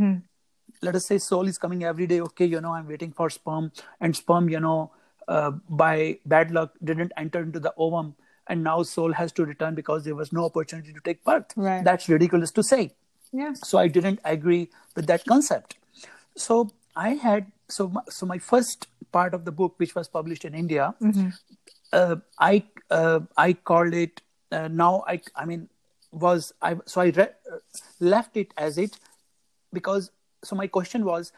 Let 0.81 0.95
us 0.95 1.07
say 1.07 1.19
soul 1.19 1.47
is 1.47 1.57
coming 1.57 1.83
every 1.83 2.07
day 2.07 2.19
okay 2.21 2.45
you 2.45 2.59
know 2.61 2.73
i'm 2.73 2.87
waiting 2.87 3.11
for 3.11 3.29
sperm. 3.29 3.71
And 4.01 4.15
sperm 4.15 4.49
you 4.49 4.59
know 4.59 4.91
uh, 5.27 5.51
by 5.69 6.19
bad 6.25 6.51
luck 6.51 6.73
didn't 6.83 7.11
enter 7.17 7.41
into 7.41 7.59
the 7.59 7.73
ovum 7.77 8.15
and 8.47 8.63
now 8.63 8.83
soul 8.83 9.13
has 9.13 9.31
to 9.39 9.45
return 9.45 9.75
because 9.75 10.03
there 10.03 10.15
was 10.15 10.31
no 10.31 10.45
opportunity 10.45 10.93
to 10.93 10.99
take 11.09 11.23
birth 11.23 11.53
Right. 11.55 11.83
that's 11.83 12.09
ridiculous 12.09 12.51
to 12.59 12.63
say 12.71 12.81
Yeah. 13.41 13.53
so 13.69 13.77
i 13.83 13.87
didn't 13.87 14.19
agree 14.33 14.69
with 14.95 15.07
that 15.13 15.25
concept 15.31 15.77
so 16.47 16.59
i 16.95 17.09
had 17.25 17.51
so 17.77 17.87
my, 17.95 18.01
so 18.17 18.25
my 18.25 18.37
first 18.51 18.87
part 19.11 19.33
of 19.33 19.45
the 19.45 19.51
book 19.61 19.73
which 19.83 19.95
was 19.95 20.07
published 20.17 20.45
in 20.45 20.53
india 20.63 20.93
uh, 21.93 22.15
i 22.39 22.63
uh, 22.99 23.19
i 23.37 23.53
called 23.71 23.93
it 24.03 24.21
uh, 24.51 24.67
now 24.83 24.91
i 25.13 25.19
i 25.35 25.45
mean 25.51 25.67
was 26.25 26.51
i 26.61 26.75
so 26.93 27.01
i 27.01 27.07
re- 27.19 27.33
left 27.99 28.37
it 28.43 28.53
as 28.67 28.77
it 28.85 28.99
because 29.79 30.11
so 30.43 30.55
my 30.61 30.67
question 30.79 31.05
was 31.11 31.31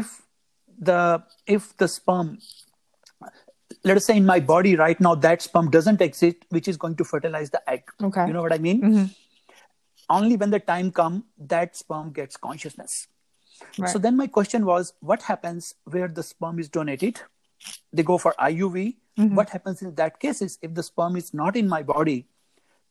if 0.00 0.12
the 0.90 1.00
if 1.46 1.68
the 1.82 1.88
sperm 1.88 2.38
let 3.84 3.96
us 3.96 4.06
say 4.06 4.16
in 4.16 4.26
my 4.26 4.40
body 4.40 4.76
right 4.76 5.00
now 5.00 5.14
that 5.14 5.42
sperm 5.42 5.70
doesn't 5.70 6.00
exist 6.00 6.36
which 6.48 6.68
is 6.68 6.76
going 6.76 6.96
to 6.96 7.04
fertilize 7.04 7.50
the 7.50 7.70
egg. 7.70 7.84
Okay. 8.02 8.26
you 8.26 8.32
know 8.32 8.42
what 8.42 8.52
i 8.52 8.58
mean? 8.58 8.82
Mm-hmm. 8.82 9.04
Only 10.10 10.36
when 10.36 10.50
the 10.50 10.60
time 10.60 10.90
come 10.92 11.24
that 11.38 11.76
sperm 11.76 12.12
gets 12.12 12.36
consciousness. 12.36 13.06
Right. 13.78 13.90
so 13.90 13.98
then 13.98 14.16
my 14.16 14.26
question 14.26 14.66
was 14.66 14.92
what 15.00 15.22
happens 15.22 15.74
where 15.84 16.08
the 16.08 16.22
sperm 16.22 16.58
is 16.58 16.68
donated? 16.68 17.20
They 17.92 18.02
go 18.02 18.18
for 18.18 18.34
iuv 18.38 18.96
mm-hmm. 19.18 19.34
what 19.34 19.50
happens 19.50 19.82
in 19.82 19.94
that 19.94 20.20
case 20.20 20.42
is 20.42 20.58
if 20.62 20.74
the 20.74 20.82
sperm 20.82 21.16
is 21.16 21.32
not 21.32 21.56
in 21.56 21.68
my 21.68 21.82
body 21.82 22.26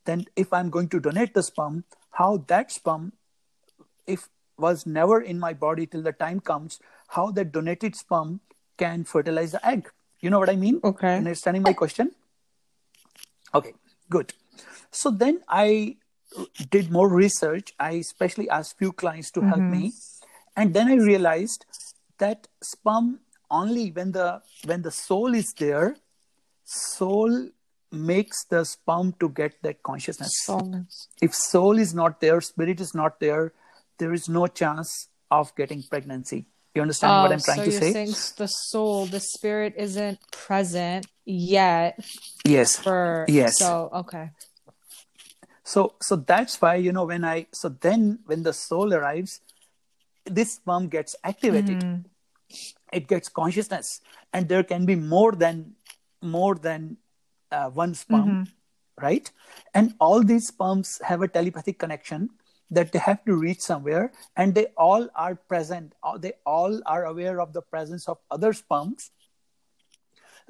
then 0.04 0.24
if 0.36 0.52
i'm 0.52 0.70
going 0.70 0.88
to 0.88 1.00
donate 1.00 1.34
the 1.34 1.42
sperm 1.42 1.84
how 2.10 2.36
that 2.48 2.70
sperm 2.70 3.12
if 4.06 4.28
was 4.58 4.86
never 4.86 5.20
in 5.20 5.38
my 5.38 5.52
body 5.52 5.86
till 5.86 6.02
the 6.02 6.12
time 6.12 6.40
comes 6.40 6.78
how 7.08 7.30
that 7.30 7.52
donated 7.52 7.96
sperm 7.96 8.40
can 8.78 9.04
fertilize 9.04 9.52
the 9.52 9.66
egg 9.66 9.90
you 10.24 10.30
know 10.34 10.40
what 10.44 10.50
i 10.54 10.56
mean 10.64 10.80
Okay. 10.90 11.16
understanding 11.16 11.62
my 11.62 11.72
question 11.72 12.12
okay 13.54 13.74
good 14.10 14.32
so 14.90 15.10
then 15.24 15.40
i 15.48 15.96
did 16.76 16.90
more 16.98 17.08
research 17.08 17.74
i 17.78 17.90
especially 18.04 18.48
asked 18.58 18.78
few 18.78 18.92
clients 18.92 19.30
to 19.30 19.40
help 19.40 19.60
mm-hmm. 19.60 19.82
me 19.82 19.92
and 20.56 20.74
then 20.78 20.88
i 20.88 20.96
realized 21.10 21.66
that 22.18 22.48
sperm 22.62 23.20
only 23.50 23.90
when 23.90 24.12
the 24.12 24.28
when 24.64 24.82
the 24.88 24.90
soul 24.90 25.34
is 25.42 25.52
there 25.64 25.96
soul 26.64 27.48
makes 27.94 28.44
the 28.44 28.64
sperm 28.64 29.14
to 29.20 29.28
get 29.28 29.62
that 29.62 29.82
consciousness. 29.82 30.32
Soulness. 30.44 31.08
If 31.22 31.34
soul 31.34 31.78
is 31.78 31.94
not 31.94 32.20
there, 32.20 32.40
spirit 32.40 32.80
is 32.80 32.94
not 32.94 33.20
there, 33.20 33.52
there 33.98 34.12
is 34.12 34.28
no 34.28 34.46
chance 34.46 35.08
of 35.30 35.54
getting 35.54 35.82
pregnancy. 35.82 36.46
You 36.74 36.82
understand 36.82 37.22
what 37.22 37.30
I'm 37.32 37.40
trying 37.40 37.58
Oh, 37.58 37.64
so 37.64 37.64
to 37.64 37.70
you're 37.70 37.80
say? 37.80 37.92
saying 37.92 38.14
the 38.36 38.46
soul, 38.48 39.06
the 39.06 39.20
spirit 39.20 39.74
isn't 39.76 40.18
present 40.32 41.06
yet 41.24 41.98
Yes. 42.44 42.76
for 42.76 43.26
Yes. 43.28 43.58
so 43.58 43.90
okay. 43.94 44.30
So 45.62 45.94
so 46.02 46.16
that's 46.16 46.60
why 46.60 46.74
you 46.76 46.92
know 46.92 47.04
when 47.04 47.24
I 47.24 47.46
so 47.52 47.68
then 47.68 48.18
when 48.26 48.42
the 48.42 48.52
soul 48.52 48.92
arrives, 48.92 49.40
this 50.24 50.54
sperm 50.54 50.88
gets 50.88 51.14
activated. 51.22 51.78
Mm-hmm. 51.78 52.08
It 52.92 53.08
gets 53.08 53.28
consciousness, 53.28 54.00
and 54.32 54.48
there 54.48 54.62
can 54.62 54.84
be 54.84 54.94
more 54.94 55.32
than 55.32 55.74
more 56.22 56.54
than 56.54 56.98
uh, 57.50 57.70
one 57.70 57.94
sperm, 57.94 58.28
Mm-hmm. 58.28 59.02
right? 59.02 59.30
And 59.74 59.94
all 59.98 60.22
these 60.22 60.48
sperms 60.48 61.00
have 61.04 61.22
a 61.22 61.28
telepathic 61.28 61.78
connection 61.78 62.30
that 62.74 62.92
they 62.92 62.98
have 62.98 63.24
to 63.24 63.34
reach 63.34 63.60
somewhere, 63.60 64.12
and 64.36 64.54
they 64.54 64.66
all 64.76 65.08
are 65.14 65.34
present. 65.34 65.94
uh, 66.02 66.18
They 66.18 66.32
all 66.44 66.80
are 66.86 67.04
aware 67.04 67.40
of 67.40 67.52
the 67.52 67.62
presence 67.62 68.08
of 68.08 68.18
other 68.30 68.52
sperms. 68.52 69.10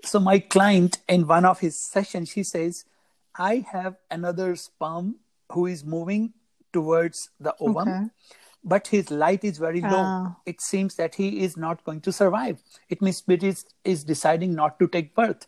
So 0.03 0.21
my 0.21 0.39
client 0.39 0.99
in 1.09 1.27
one 1.27 1.45
of 1.45 1.61
his 1.61 1.79
sessions, 1.79 2.29
she 2.31 2.43
says, 2.43 2.85
I 3.37 3.65
have 3.73 3.97
another 4.11 4.55
sperm 4.57 5.17
who 5.53 5.67
is 5.67 5.85
moving 5.85 6.35
towards 6.73 7.31
the 7.41 7.55
ovum, 7.61 7.89
Okay. 7.89 8.09
but 8.65 8.89
his 8.89 9.11
light 9.11 9.45
is 9.45 9.59
very 9.59 9.81
low. 9.81 10.05
Ah. 10.05 10.37
It 10.47 10.61
seems 10.61 10.97
that 10.97 11.15
he 11.15 11.41
is 11.43 11.57
not 11.57 11.85
going 11.85 12.01
to 12.03 12.13
survive. 12.13 12.63
It 12.89 13.01
means 13.01 13.19
spirit 13.19 13.43
is, 13.43 13.65
is 13.85 14.05
deciding 14.05 14.55
not 14.55 14.79
to 14.79 14.89
take 14.89 15.15
birth. 15.15 15.47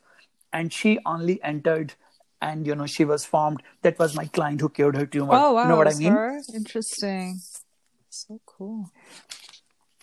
And 0.52 0.72
she 0.72 0.98
only 1.04 1.42
entered 1.42 1.94
and 2.40 2.66
you 2.66 2.74
know 2.74 2.86
she 2.86 3.04
was 3.04 3.24
formed. 3.24 3.62
That 3.82 3.98
was 3.98 4.14
my 4.14 4.26
client 4.26 4.60
who 4.60 4.68
cured 4.68 4.96
her 4.96 5.06
tumor. 5.06 5.34
Oh 5.34 5.52
wow. 5.54 5.62
You 5.62 5.68
know 5.70 5.76
what 5.76 5.88
I 5.88 5.94
mean? 5.94 6.12
her? 6.12 6.40
Interesting. 6.54 7.40
So 8.10 8.40
cool. 8.46 8.90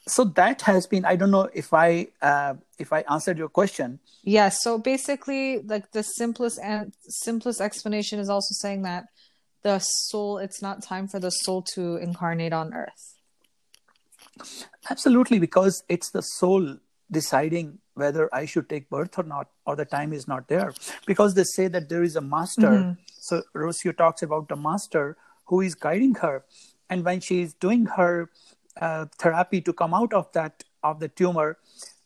So 0.08 0.26
that 0.26 0.62
has 0.64 0.86
been 0.86 1.06
I 1.06 1.16
don't 1.16 1.32
know 1.32 1.50
if 1.54 1.74
I 1.74 2.08
uh, 2.22 2.56
if 2.78 2.92
I 2.92 3.04
answered 3.10 3.38
your 3.38 3.50
question. 3.50 4.00
Yeah, 4.24 4.50
so 4.50 4.78
basically 4.78 5.60
like 5.60 5.92
the 5.92 6.04
simplest 6.04 6.60
and 6.62 6.94
simplest 7.08 7.62
explanation 7.62 8.20
is 8.20 8.30
also 8.30 8.54
saying 8.54 8.84
that 8.84 9.06
the 9.64 9.80
soul 9.80 10.38
it's 10.38 10.62
not 10.62 10.84
time 10.84 11.08
for 11.08 11.20
the 11.20 11.30
soul 11.30 11.62
to 11.74 11.98
incarnate 11.98 12.54
on 12.54 12.74
earth. 12.74 13.16
Absolutely, 14.90 15.40
because 15.40 15.84
it's 15.88 16.10
the 16.10 16.22
soul 16.22 16.78
deciding 17.10 17.80
whether 17.96 18.34
I 18.34 18.46
should 18.46 18.70
take 18.70 18.90
birth 18.90 19.18
or 19.20 19.24
not, 19.24 19.50
or 19.66 19.76
the 19.76 19.86
time 19.86 20.14
is 20.14 20.28
not 20.28 20.48
there. 20.48 20.74
Because 21.06 21.34
they 21.36 21.44
say 21.44 21.68
that 21.68 21.90
there 21.90 22.04
is 22.04 22.16
a 22.16 22.22
master. 22.22 22.96
So 23.20 23.44
Rocio 23.56 23.96
talks 23.96 24.22
about 24.24 24.50
the 24.50 24.56
master 24.56 25.18
who 25.46 25.62
is 25.62 25.76
guiding 25.76 26.16
her, 26.16 26.44
and 26.90 27.04
when 27.06 27.20
she 27.20 27.42
is 27.42 27.54
doing 27.54 27.86
her 27.86 28.30
uh, 28.82 29.06
therapy 29.20 29.62
to 29.62 29.74
come 29.74 29.94
out 29.94 30.14
of 30.14 30.32
that 30.34 30.64
of 30.84 31.00
the 31.00 31.08
tumor, 31.08 31.58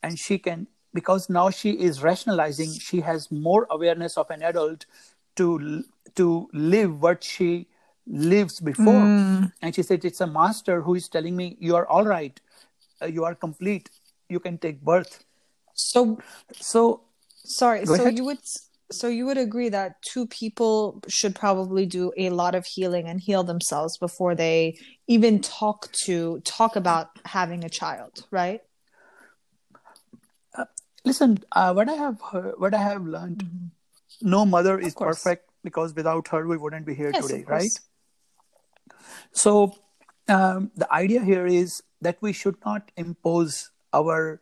and 0.03 0.19
she 0.19 0.37
can 0.37 0.67
because 0.93 1.29
now 1.29 1.49
she 1.49 1.71
is 1.71 2.01
rationalizing, 2.01 2.71
she 2.71 3.01
has 3.01 3.31
more 3.31 3.67
awareness 3.69 4.17
of 4.17 4.29
an 4.29 4.41
adult 4.41 4.85
to 5.35 5.83
to 6.15 6.49
live 6.53 7.01
what 7.01 7.23
she 7.23 7.67
lives 8.07 8.59
before. 8.59 9.05
And 9.61 9.75
she 9.75 9.83
said 9.83 10.05
it's 10.05 10.21
a 10.21 10.27
master 10.27 10.81
who 10.81 10.95
is 10.95 11.07
telling 11.07 11.35
me 11.35 11.55
you 11.59 11.75
are 11.75 11.87
all 11.87 12.05
right. 12.05 12.39
Uh, 13.01 13.05
you 13.05 13.23
are 13.25 13.35
complete. 13.35 13.89
You 14.29 14.39
can 14.39 14.57
take 14.57 14.81
birth 14.81 15.23
So 15.77 16.19
so 16.53 17.01
sorry, 17.45 17.85
Go 17.85 17.93
so 17.93 18.03
ahead. 18.03 18.17
you 18.17 18.25
would 18.25 18.39
so 18.91 19.07
you 19.07 19.25
would 19.25 19.37
agree 19.37 19.69
that 19.69 19.95
two 20.01 20.27
people 20.27 21.01
should 21.07 21.35
probably 21.35 21.85
do 21.85 22.11
a 22.17 22.29
lot 22.29 22.55
of 22.55 22.65
healing 22.65 23.07
and 23.07 23.19
heal 23.21 23.43
themselves 23.43 23.97
before 23.97 24.33
they 24.35 24.77
even 25.07 25.39
talk 25.39 25.91
to 26.05 26.39
talk 26.45 26.75
about 26.75 27.09
having 27.25 27.63
a 27.63 27.69
child, 27.69 28.25
right? 28.31 28.61
listen 31.05 31.37
uh, 31.53 31.73
what 31.73 31.87
i 31.89 31.93
have 31.93 32.19
heard, 32.21 32.53
what 32.57 32.73
i 32.73 32.77
have 32.81 33.05
learned 33.05 33.43
no 34.21 34.45
mother 34.45 34.79
is 34.79 34.93
Mm-hmm. 34.93 35.05
perfect 35.05 35.49
because 35.63 35.93
without 35.95 36.27
her 36.29 36.45
we 36.47 36.57
wouldn't 36.57 36.85
be 36.85 36.93
here 36.95 37.13
Yes, 37.13 37.29
today 37.29 37.43
right 37.47 37.79
so 39.31 39.75
um, 40.27 40.71
the 40.75 40.91
idea 40.91 41.21
here 41.23 41.45
is 41.45 41.81
that 42.01 42.17
we 42.21 42.33
should 42.33 42.57
not 42.65 42.91
impose 42.97 43.71
our 43.93 44.41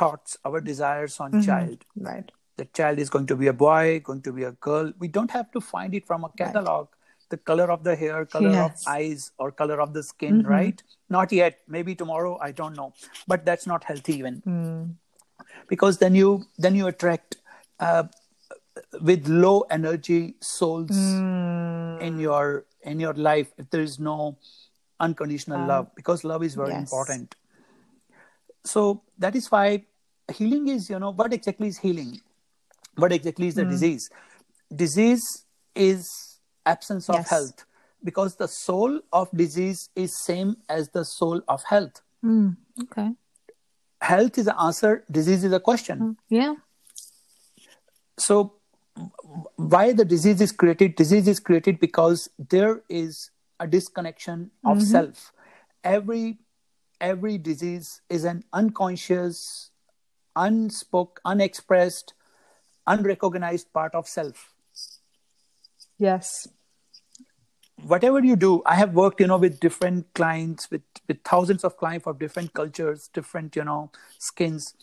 thoughts 0.00 0.36
our 0.50 0.60
desires 0.60 1.18
on 1.24 1.32
Mm-hmm. 1.32 1.46
child 1.48 1.84
Right. 2.10 2.30
the 2.60 2.64
child 2.78 2.98
is 3.02 3.10
going 3.14 3.26
to 3.30 3.36
be 3.40 3.46
a 3.50 3.52
boy, 3.64 4.00
going 4.06 4.22
to 4.28 4.32
be 4.36 4.44
a 4.46 4.52
girl. 4.66 4.92
We 4.98 5.08
don't 5.16 5.30
have 5.30 5.50
to 5.56 5.60
find 5.60 5.94
it 5.98 6.06
from 6.06 6.24
a 6.28 6.30
catalog. 6.40 6.88
The 7.34 7.36
color 7.50 7.66
of 7.74 7.84
the 7.88 7.94
hair, 8.00 8.24
color 8.32 8.50
Yes. 8.54 8.82
of 8.86 8.92
eyes, 8.92 9.26
or 9.38 9.50
color 9.60 9.76
of 9.84 9.92
the 9.96 10.02
skin, 10.08 10.40
right? 10.52 10.82
Not 11.16 11.32
yet. 11.38 11.58
Maybe 11.76 11.94
tomorrow. 12.00 12.32
I 12.46 12.50
don't 12.60 12.74
know. 12.80 12.86
But 13.32 13.44
that's 13.50 13.66
not 13.72 13.84
healthy 13.90 14.14
even, 14.22 14.40
because 15.74 15.98
then 15.98 16.14
you 16.20 16.30
then 16.66 16.74
you 16.80 16.86
attract 16.92 17.36
uh, 17.88 18.04
with 19.10 19.28
low 19.28 19.54
energy 19.78 20.20
souls 20.40 20.98
in 22.08 22.18
your 22.18 22.64
in 22.94 23.00
your 23.06 23.14
life 23.28 23.52
if 23.58 23.68
there 23.70 23.82
is 23.90 23.98
no 23.98 24.16
unconditional 25.00 25.60
love 25.74 25.86
because 26.00 26.24
love 26.32 26.42
is 26.48 26.54
very 26.54 26.70
yes. 26.74 26.80
important 26.86 27.34
so 28.64 29.02
that 29.18 29.36
is 29.40 29.50
why 29.50 29.84
healing 30.32 30.68
is 30.68 30.90
you 30.90 30.98
know 30.98 31.10
what 31.10 31.32
exactly 31.32 31.68
is 31.68 31.78
healing? 31.78 32.20
What 32.96 33.12
exactly 33.12 33.48
is 33.48 33.54
the 33.54 33.64
Hmm. 33.64 33.70
disease? 33.70 34.10
Disease 34.74 35.44
is 35.74 36.38
absence 36.66 37.08
of 37.08 37.16
Yes. 37.16 37.30
health 37.30 37.64
because 38.04 38.36
the 38.36 38.48
soul 38.48 39.00
of 39.12 39.30
disease 39.32 39.88
is 39.96 40.16
same 40.18 40.56
as 40.68 40.90
the 40.90 41.04
soul 41.04 41.40
of 41.48 41.62
health. 41.64 42.02
Hmm. 42.22 42.50
Okay. 42.82 43.14
health 44.00 44.38
is 44.38 44.44
the 44.44 44.60
answer 44.60 45.04
disease 45.10 45.42
is 45.42 45.52
a 45.52 45.58
question. 45.58 45.98
Hmm. 45.98 46.12
Yeah. 46.28 46.54
so 48.16 48.52
why 49.56 49.92
the 49.92 50.04
disease 50.04 50.40
is 50.40 50.52
created? 50.52 50.94
Disease 50.96 51.28
is 51.28 51.40
created 51.40 51.78
because 51.80 52.28
there 52.38 52.82
is 52.88 53.30
a 53.60 53.66
disconnection 53.66 54.50
of 54.64 54.78
mm-hmm. 54.78 54.86
self. 54.86 55.32
Every 55.84 56.38
every 57.00 57.38
disease 57.38 58.00
is 58.08 58.24
an 58.24 58.42
unconscious 58.52 59.70
unspoke 60.44 61.22
unexpressed 61.32 62.14
unrecognized 62.86 63.72
part 63.72 63.94
of 63.94 64.08
self. 64.08 64.52
Yes. 65.98 66.48
whatever 67.90 68.20
you 68.26 68.34
do 68.42 68.48
i 68.70 68.74
have 68.78 68.94
worked 68.98 69.20
you 69.22 69.26
know 69.30 69.36
with 69.42 69.58
different 69.64 70.06
clients 70.18 70.68
with 70.70 70.86
with 71.10 71.18
thousands 71.28 71.64
of 71.68 71.76
clients 71.82 72.08
of 72.12 72.16
different 72.22 72.52
cultures 72.60 73.04
different 73.18 73.54
you 73.58 73.64
know 73.68 73.90
skins. 74.18 74.74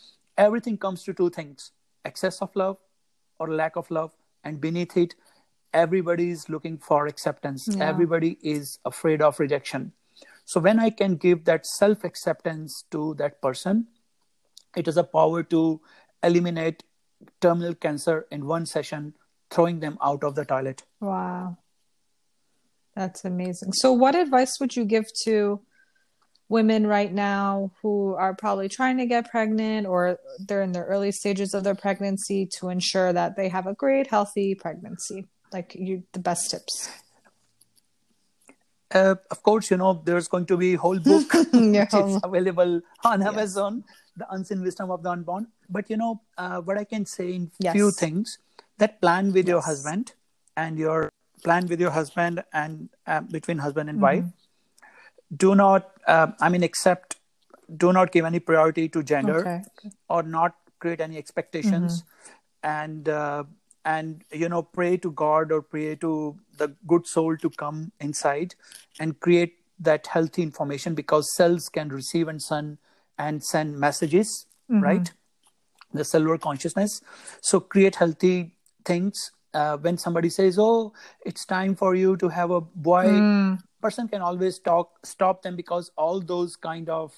Everything 0.44 0.78
comes 0.78 1.04
to 1.08 1.14
two 1.14 1.30
things 1.30 1.72
excess 2.12 2.42
of 2.46 2.56
love 2.62 2.78
or 3.40 3.50
lack 3.50 3.76
of 3.82 3.90
love. 3.98 4.14
And 4.44 4.62
beneath 4.62 4.96
it 5.04 5.16
everybody 5.74 6.30
is 6.30 6.48
looking 6.56 6.78
for 6.78 7.08
acceptance. 7.08 7.68
Yeah. 7.72 7.90
everybody 7.90 8.32
is 8.42 8.80
afraid 8.86 9.22
of 9.22 9.40
rejection. 9.40 9.92
So 10.46 10.62
when 10.70 10.80
i 10.80 10.90
can 10.90 11.18
give 11.28 11.44
that 11.52 11.66
self 11.66 12.04
acceptance 12.12 12.84
to 12.92 13.14
that 13.24 13.42
person 13.42 13.88
it 14.76 14.86
has 14.86 14.98
a 14.98 15.04
power 15.04 15.44
to 15.44 15.82
eliminate 16.24 16.84
terminal 17.42 17.74
cancer 17.74 18.26
in 18.32 18.46
one 18.46 18.66
session 18.66 19.14
throwing 19.50 19.80
them 19.80 19.98
out 20.02 20.24
of 20.24 20.36
the 20.36 20.46
toilet 20.46 20.84
Wow. 21.00 21.58
That's 22.96 23.26
amazing. 23.26 23.74
So, 23.74 23.92
what 23.92 24.16
advice 24.16 24.58
would 24.60 24.76
you 24.76 24.86
give 24.86 25.06
to 25.26 25.62
women 26.48 26.88
right 26.88 27.12
now 27.12 27.72
who 27.82 28.14
are 28.14 28.34
probably 28.34 28.70
trying 28.70 28.98
to 28.98 29.06
get 29.06 29.30
pregnant 29.30 29.86
or 29.86 30.18
they're 30.40 30.62
in 30.62 30.72
the 30.72 30.82
early 30.82 31.12
stages 31.12 31.54
of 31.54 31.64
their 31.64 31.76
pregnancy 31.76 32.48
to 32.60 32.70
ensure 32.70 33.12
that 33.12 33.36
they 33.36 33.50
have 33.50 33.68
a 33.68 33.74
great, 33.74 34.08
healthy 34.08 34.56
pregnancy? 34.56 35.28
Like, 35.52 35.76
you, 35.76 36.04
the 36.14 36.20
best 36.20 36.52
tips. 36.52 36.90
uh, 38.94 39.16
of 39.30 39.44
course, 39.44 39.72
you 39.72 39.78
know, 39.78 40.02
there's 40.06 40.30
going 40.30 40.46
to 40.46 40.58
be 40.58 40.76
a 40.76 40.78
whole 40.78 41.00
book 41.00 41.34
Yeah. 41.54 41.82
which 41.92 41.94
is 41.94 42.20
available 42.24 42.82
on 43.04 43.24
Amazon, 43.24 43.84
The 44.18 44.32
Unseen 44.34 44.62
Wisdom 44.62 44.92
of 44.92 45.04
the 45.04 45.10
Unborn. 45.12 45.48
But, 45.70 45.90
you 45.90 45.98
know, 45.98 46.22
uh, 46.38 46.62
what 46.62 46.78
I 46.78 46.84
can 46.84 47.06
say 47.06 47.34
in 47.34 47.52
Yes. 47.60 47.74
few 47.74 47.92
things 47.92 48.38
that 48.78 49.02
plan 49.02 49.32
with 49.34 49.48
your 49.48 49.62
husband 49.62 50.14
and 50.56 50.78
your 50.78 51.10
plan 51.44 51.68
with 51.68 51.80
your 51.80 51.92
husband 51.92 52.44
and 52.54 52.90
uh, 53.08 53.22
between 53.22 53.58
husband 53.60 53.90
and 53.90 54.00
Mm-hmm. 54.00 54.02
wife. 54.02 54.26
Do 55.36 55.56
not, 55.56 55.92
uh, 56.08 56.28
I 56.40 56.50
mean, 56.50 56.64
accept, 56.64 57.18
do 57.78 57.92
not 57.92 58.12
give 58.12 58.26
any 58.26 58.40
priority 58.40 58.88
to 58.90 59.04
gender 59.04 59.40
Okay. 59.42 59.62
or 60.10 60.24
not 60.24 60.56
create 60.80 61.02
any 61.02 61.18
expectations 61.18 62.04
and 62.64 63.10
uh, 63.10 63.44
and 63.86 64.24
you 64.32 64.50
know 64.50 64.62
pray 64.62 64.98
to 64.98 65.12
god 65.12 65.52
or 65.52 65.62
pray 65.62 65.96
to 65.96 66.36
the 66.58 66.68
good 66.88 67.06
soul 67.08 67.38
to 67.38 67.50
come 67.50 67.92
inside 68.00 68.56
and 69.00 69.20
create 69.20 69.56
that 69.80 70.08
healthy 70.08 70.42
information 70.42 70.96
because 70.96 71.34
cells 71.36 71.70
can 71.70 71.90
receive 71.90 72.28
and 72.28 72.42
send 72.42 72.78
and 73.18 73.44
send 73.44 73.78
messages 73.80 74.46
right 74.70 75.12
the 75.94 76.04
silver 76.04 76.38
consciousness. 76.38 77.02
So 77.42 77.60
create 77.60 77.96
healthy 77.96 78.52
things. 78.84 79.32
Uh, 79.54 79.78
when 79.78 79.98
somebody 79.98 80.30
says, 80.30 80.58
"Oh, 80.60 80.92
it's 81.26 81.46
time 81.46 81.76
for 81.76 81.96
you 81.96 82.18
to 82.18 82.28
have 82.30 82.52
a 82.52 82.60
boy," 82.62 83.06
Mm. 83.22 83.60
person 83.82 84.08
can 84.08 84.22
always 84.22 84.60
talk 84.60 85.00
stop 85.06 85.42
them 85.44 85.56
because 85.56 85.92
all 85.96 86.20
those 86.20 86.56
kind 86.58 86.90
of 86.90 87.14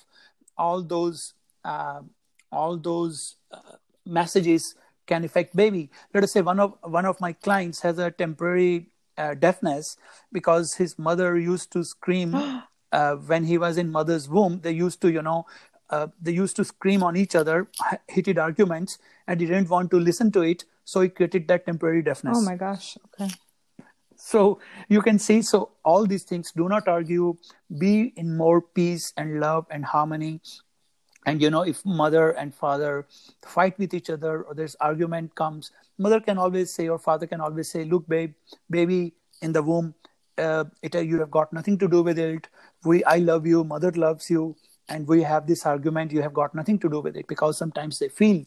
all 0.58 0.84
those 0.84 1.34
uh, 1.64 2.02
all 2.52 2.78
those 2.78 3.38
uh, 3.52 3.78
messages 4.06 4.76
can 5.06 5.24
affect 5.24 5.56
baby 5.56 5.89
let 6.14 6.24
us 6.24 6.32
say 6.34 6.41
one 6.41 6.60
of 6.60 6.74
one 6.84 7.06
of 7.06 7.20
my 7.22 7.32
clients 7.34 7.82
has 7.82 7.98
a 7.98 8.12
temporary 8.12 8.88
uh, 9.18 9.34
deafness 9.34 9.95
because 10.32 10.74
his 10.76 10.98
mother 11.00 11.38
used 11.38 11.72
to 11.72 11.84
scream 11.84 12.36
uh, 12.91 13.16
when 13.16 13.45
he 13.45 13.58
was 13.58 13.78
in 13.78 13.89
mother's 13.89 14.28
womb 14.30 14.60
they 14.62 14.72
used 14.72 15.00
to 15.02 15.10
you 15.12 15.22
know 15.22 15.45
uh, 15.89 16.07
they 16.21 16.31
used 16.31 16.55
to 16.55 16.63
scream 16.65 17.03
on 17.03 17.15
each 17.15 17.35
other 17.35 17.67
heated 18.09 18.38
arguments 18.38 18.97
and 19.27 19.39
he 19.41 19.47
didn't 19.47 19.69
want 19.69 19.91
to 19.91 19.99
listen 19.99 20.31
to 20.31 20.41
it 20.41 20.65
so 20.83 21.01
he 21.01 21.09
created 21.09 21.47
that 21.47 21.65
temporary 21.65 22.01
deafness 22.01 22.38
Oh 22.38 22.41
my 22.41 22.55
gosh. 22.55 22.97
Okay. 23.07 23.31
so 24.15 24.59
you 24.89 25.01
can 25.01 25.19
see 25.19 25.41
so 25.41 25.71
all 25.83 26.05
these 26.05 26.23
things 26.23 26.51
do 26.51 26.67
not 26.67 26.88
argue 26.88 27.35
be 27.77 28.13
in 28.15 28.35
more 28.38 28.61
peace 28.61 29.13
and 29.17 29.39
love 29.39 29.65
and 29.69 29.85
harmony 29.85 30.41
and 31.25 31.41
you 31.41 31.49
know 31.49 31.61
if 31.61 31.85
mother 31.85 32.31
and 32.31 32.55
father 32.55 33.05
fight 33.45 33.77
with 33.77 33.93
each 33.93 34.09
other 34.09 34.43
or 34.43 34.55
there's 34.55 34.75
argument 34.79 35.35
comes 35.35 35.71
mother 35.97 36.19
can 36.19 36.38
always 36.38 36.73
say 36.73 36.88
or 36.88 36.97
father 36.97 37.27
can 37.27 37.41
always 37.41 37.69
say 37.71 37.83
look 37.83 38.07
babe 38.07 38.33
baby 38.69 39.13
in 39.41 39.51
the 39.51 39.61
womb 39.61 39.93
uh, 40.38 40.63
it 40.81 40.95
you 40.95 41.19
have 41.19 41.31
got 41.31 41.51
nothing 41.53 41.77
to 41.77 41.88
do 41.88 42.01
with 42.01 42.17
it 42.17 42.47
we 42.85 43.03
i 43.03 43.17
love 43.17 43.45
you 43.45 43.63
mother 43.63 43.91
loves 43.91 44.29
you 44.29 44.55
and 44.89 45.07
we 45.07 45.21
have 45.23 45.47
this 45.47 45.65
argument 45.65 46.11
you 46.11 46.21
have 46.21 46.33
got 46.33 46.55
nothing 46.55 46.79
to 46.79 46.89
do 46.89 46.99
with 46.99 47.17
it 47.17 47.27
because 47.27 47.57
sometimes 47.57 47.99
they 47.99 48.09
feel 48.09 48.45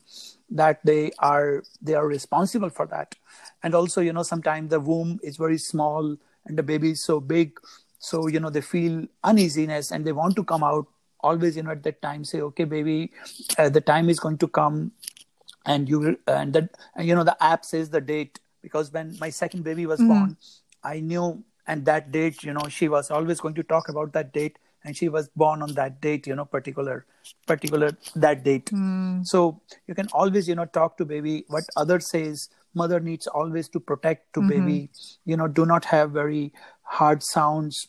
that 0.50 0.80
they 0.84 1.12
are 1.18 1.62
they 1.82 1.94
are 1.94 2.06
responsible 2.06 2.70
for 2.70 2.86
that. 2.86 3.14
And 3.62 3.74
also 3.74 4.00
you 4.00 4.12
know 4.12 4.22
sometimes 4.22 4.70
the 4.70 4.80
womb 4.80 5.20
is 5.22 5.36
very 5.36 5.58
small 5.58 6.16
and 6.46 6.58
the 6.58 6.62
baby 6.62 6.90
is 6.92 7.02
so 7.02 7.20
big 7.20 7.58
so 7.98 8.26
you 8.26 8.40
know 8.40 8.50
they 8.50 8.62
feel 8.62 9.06
uneasiness 9.22 9.92
and 9.92 10.04
they 10.04 10.12
want 10.12 10.34
to 10.36 10.44
come 10.44 10.64
out 10.64 10.86
always 11.20 11.56
you 11.56 11.62
know 11.62 11.70
at 11.70 11.82
that 11.82 12.00
time 12.00 12.24
say 12.24 12.40
okay 12.40 12.64
baby 12.64 13.12
uh, 13.58 13.68
the 13.68 13.80
time 13.80 14.08
is 14.08 14.18
going 14.18 14.38
to 14.38 14.48
come 14.48 14.90
and 15.66 15.88
you 15.88 15.98
will 15.98 16.16
and 16.26 16.54
that 16.54 16.70
and, 16.96 17.06
you 17.06 17.14
know 17.14 17.24
the 17.24 17.36
app 17.42 17.64
says 17.64 17.90
the 17.90 18.00
date 18.00 18.40
because 18.62 18.90
when 18.92 19.16
my 19.20 19.28
second 19.28 19.62
baby 19.62 19.84
was 19.84 20.00
born 20.00 20.36
i 20.82 20.98
knew 20.98 21.44
and 21.66 21.84
that 21.84 22.10
date 22.10 22.42
you 22.42 22.54
know 22.54 22.68
she 22.68 22.88
was 22.88 23.10
always 23.10 23.38
going 23.38 23.54
to 23.54 23.62
talk 23.62 23.90
about 23.90 24.14
that 24.14 24.32
date 24.32 24.58
and 24.84 24.96
she 24.96 25.08
was 25.08 25.28
born 25.36 25.62
on 25.62 25.74
that 25.74 26.00
date 26.00 26.26
you 26.26 26.34
know 26.34 26.44
particular 26.44 27.06
particular 27.46 27.96
that 28.14 28.44
date. 28.44 28.72
So 29.22 29.60
you 29.86 29.94
can 29.94 30.08
always 30.12 30.48
you 30.48 30.54
know 30.54 30.64
talk 30.66 30.96
to 30.98 31.04
baby. 31.04 31.44
What 31.48 31.64
other 31.76 32.00
says 32.00 32.48
mother 32.74 33.00
needs 33.00 33.26
always 33.26 33.68
to 33.68 33.80
protect 33.80 34.32
to 34.34 34.42
baby 34.42 34.90
you 35.24 35.36
know 35.36 35.48
do 35.48 35.66
not 35.66 35.84
have 35.86 36.10
very 36.12 36.52
hard 36.82 37.22
sounds 37.22 37.88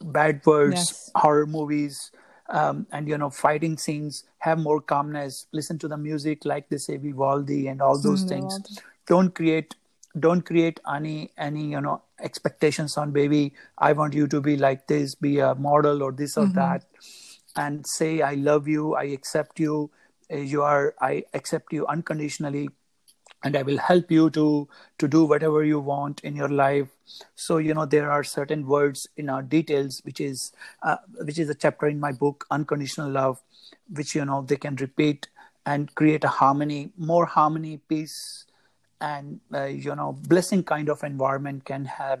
bad 0.00 0.40
words 0.46 0.76
Yes. 0.76 1.10
horror 1.14 1.46
movies 1.46 2.10
um, 2.48 2.86
and 2.92 3.08
you 3.08 3.18
know 3.18 3.30
fighting 3.30 3.76
scenes. 3.76 4.24
Have 4.38 4.58
more 4.58 4.80
calmness. 4.80 5.46
Listen 5.52 5.78
to 5.78 5.88
the 5.88 5.96
music 5.96 6.44
like 6.44 6.68
they 6.68 6.78
say 6.78 6.96
vivaldi 6.96 7.68
and 7.68 7.82
all 7.82 7.98
those 7.98 8.24
Mm, 8.24 8.28
things. 8.28 8.60
Don't 9.06 9.34
create 9.34 9.74
don't 10.18 10.42
create 10.42 10.80
any 10.92 11.30
any 11.38 11.70
you 11.70 11.80
know 11.80 12.02
expectations 12.20 12.96
on 12.96 13.12
baby 13.12 13.52
i 13.78 13.92
want 13.92 14.12
you 14.14 14.26
to 14.26 14.40
be 14.40 14.56
like 14.56 14.86
this 14.88 15.14
be 15.14 15.38
a 15.38 15.54
model 15.54 16.02
or 16.02 16.12
this 16.12 16.36
or 16.36 16.46
that 16.48 16.82
and 17.56 17.86
say 17.86 18.20
i 18.20 18.34
love 18.34 18.66
you 18.66 18.94
i 18.94 19.04
accept 19.04 19.60
you 19.60 19.90
uh, 20.32 20.36
you 20.36 20.62
are 20.62 20.94
i 21.00 21.22
accept 21.32 21.72
you 21.72 21.86
unconditionally 21.86 22.68
and 23.42 23.56
i 23.56 23.62
will 23.62 23.78
help 23.78 24.10
you 24.10 24.28
to 24.30 24.68
to 24.98 25.08
do 25.08 25.24
whatever 25.24 25.64
you 25.64 25.80
want 25.80 26.20
in 26.20 26.36
your 26.36 26.48
life. 26.48 26.88
So 27.34 27.56
you 27.58 27.74
know 27.74 27.86
there 27.86 28.10
are 28.10 28.22
certain 28.22 28.66
words 28.66 29.06
in 29.16 29.30
our 29.30 29.42
details 29.42 30.00
which 30.04 30.20
is 30.20 30.52
uh, 30.82 30.96
which 31.24 31.38
is 31.38 31.48
a 31.48 31.54
chapter 31.54 31.86
in 31.86 32.00
my 32.00 32.12
book 32.12 32.46
unconditional 32.50 33.10
love 33.10 33.40
which 33.88 34.14
you 34.14 34.24
know 34.24 34.42
they 34.42 34.56
can 34.56 34.76
repeat 34.76 35.28
and 35.66 35.94
create 35.94 36.24
a 36.24 36.28
harmony 36.28 36.92
more 36.96 37.26
harmony 37.26 37.78
peace 37.88 38.46
and 39.00 39.40
uh, 39.54 39.64
you 39.64 39.94
know 39.94 40.12
blessing 40.28 40.62
kind 40.62 40.88
of 40.88 41.02
environment 41.02 41.64
can 41.64 41.84
have 41.84 42.20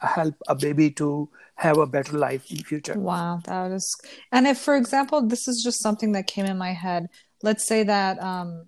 help 0.00 0.34
a 0.48 0.54
baby 0.54 0.90
to 0.90 1.28
have 1.54 1.78
a 1.78 1.86
better 1.86 2.16
life 2.18 2.50
in 2.50 2.58
future 2.58 2.98
Wow, 2.98 3.40
that 3.44 3.70
is. 3.70 3.96
And 4.32 4.46
if, 4.46 4.58
for 4.58 4.76
example, 4.76 5.26
this 5.26 5.46
is 5.46 5.62
just 5.62 5.82
something 5.82 6.12
that 6.12 6.26
came 6.26 6.46
in 6.46 6.58
my 6.58 6.72
head. 6.72 7.08
Let's 7.42 7.66
say 7.66 7.84
that 7.84 8.20
um, 8.22 8.66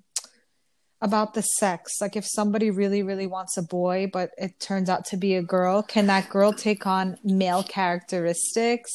about 1.00 1.34
the 1.34 1.42
sex, 1.42 2.00
like 2.00 2.16
if 2.16 2.24
somebody 2.26 2.70
really, 2.70 3.02
really 3.02 3.26
wants 3.26 3.56
a 3.56 3.62
boy, 3.62 4.08
but 4.12 4.30
it 4.38 4.58
turns 4.60 4.88
out 4.88 5.04
to 5.06 5.16
be 5.16 5.34
a 5.34 5.42
girl, 5.42 5.82
can 5.82 6.06
that 6.06 6.28
girl 6.30 6.52
take 6.52 6.86
on 6.86 7.18
male 7.24 7.62
characteristics? 7.62 8.90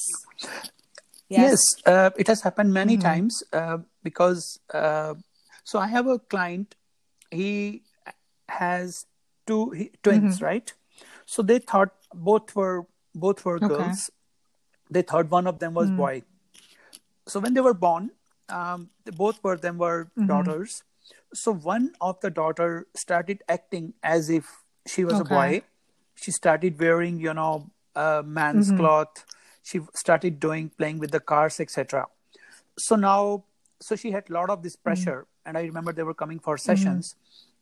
Yes, 1.29 1.59
uh, 1.85 2.09
it 2.17 2.27
has 2.27 2.41
happened 2.41 2.73
many 2.73 2.97
times 2.97 3.43
uh, 3.53 3.77
because 4.01 4.59
uh, 4.73 5.13
so 5.63 5.77
I 5.77 5.87
have 5.87 6.07
a 6.07 6.17
client. 6.17 6.75
He 7.29 7.83
has 8.49 9.05
two 9.47 9.69
he, 9.71 9.91
twins, 10.03 10.37
mm-hmm. 10.37 10.45
right? 10.45 10.73
So 11.25 11.41
they 11.41 11.59
thought 11.59 11.93
both 12.13 12.55
were 12.55 12.85
both 13.15 13.45
were 13.45 13.57
Okay. 13.57 13.67
girls. 13.67 14.09
They 14.89 15.01
thought 15.01 15.29
one 15.29 15.47
of 15.47 15.59
them 15.59 15.73
was 15.73 15.89
mm. 15.89 15.97
boy. 15.97 16.23
So 17.27 17.39
when 17.39 17.53
they 17.53 17.61
were 17.61 17.75
born, 17.75 18.11
um, 18.49 18.89
both 19.05 19.43
were 19.43 19.55
them 19.55 19.77
were 19.77 20.05
mm-hmm. 20.05 20.27
daughters. 20.27 20.83
So 21.33 21.53
one 21.53 21.91
of 22.01 22.19
the 22.21 22.31
daughter 22.31 22.87
started 22.95 23.43
acting 23.47 23.93
as 24.01 24.29
if 24.29 24.63
she 24.87 25.05
was 25.05 25.19
a 25.19 25.23
boy. 25.23 25.61
She 26.15 26.31
started 26.31 26.79
wearing, 26.79 27.19
you 27.19 27.33
know, 27.33 27.69
a 27.95 28.23
man's 28.23 28.67
mm-hmm. 28.67 28.79
cloth. 28.79 29.25
She 29.63 29.81
started 29.93 30.39
doing 30.39 30.71
playing 30.77 30.99
with 30.99 31.11
the 31.11 31.19
cars, 31.19 31.59
etc. 31.59 32.07
So 32.77 32.95
now, 32.95 33.45
so 33.79 33.95
she 33.95 34.11
had 34.11 34.29
a 34.29 34.33
lot 34.33 34.49
of 34.49 34.63
this 34.63 34.75
mm. 34.75 34.83
pressure, 34.83 35.27
and 35.45 35.57
I 35.57 35.61
remember 35.61 35.93
they 35.93 36.03
were 36.03 36.15
coming 36.15 36.39
for 36.39 36.57
sessions, 36.57 37.15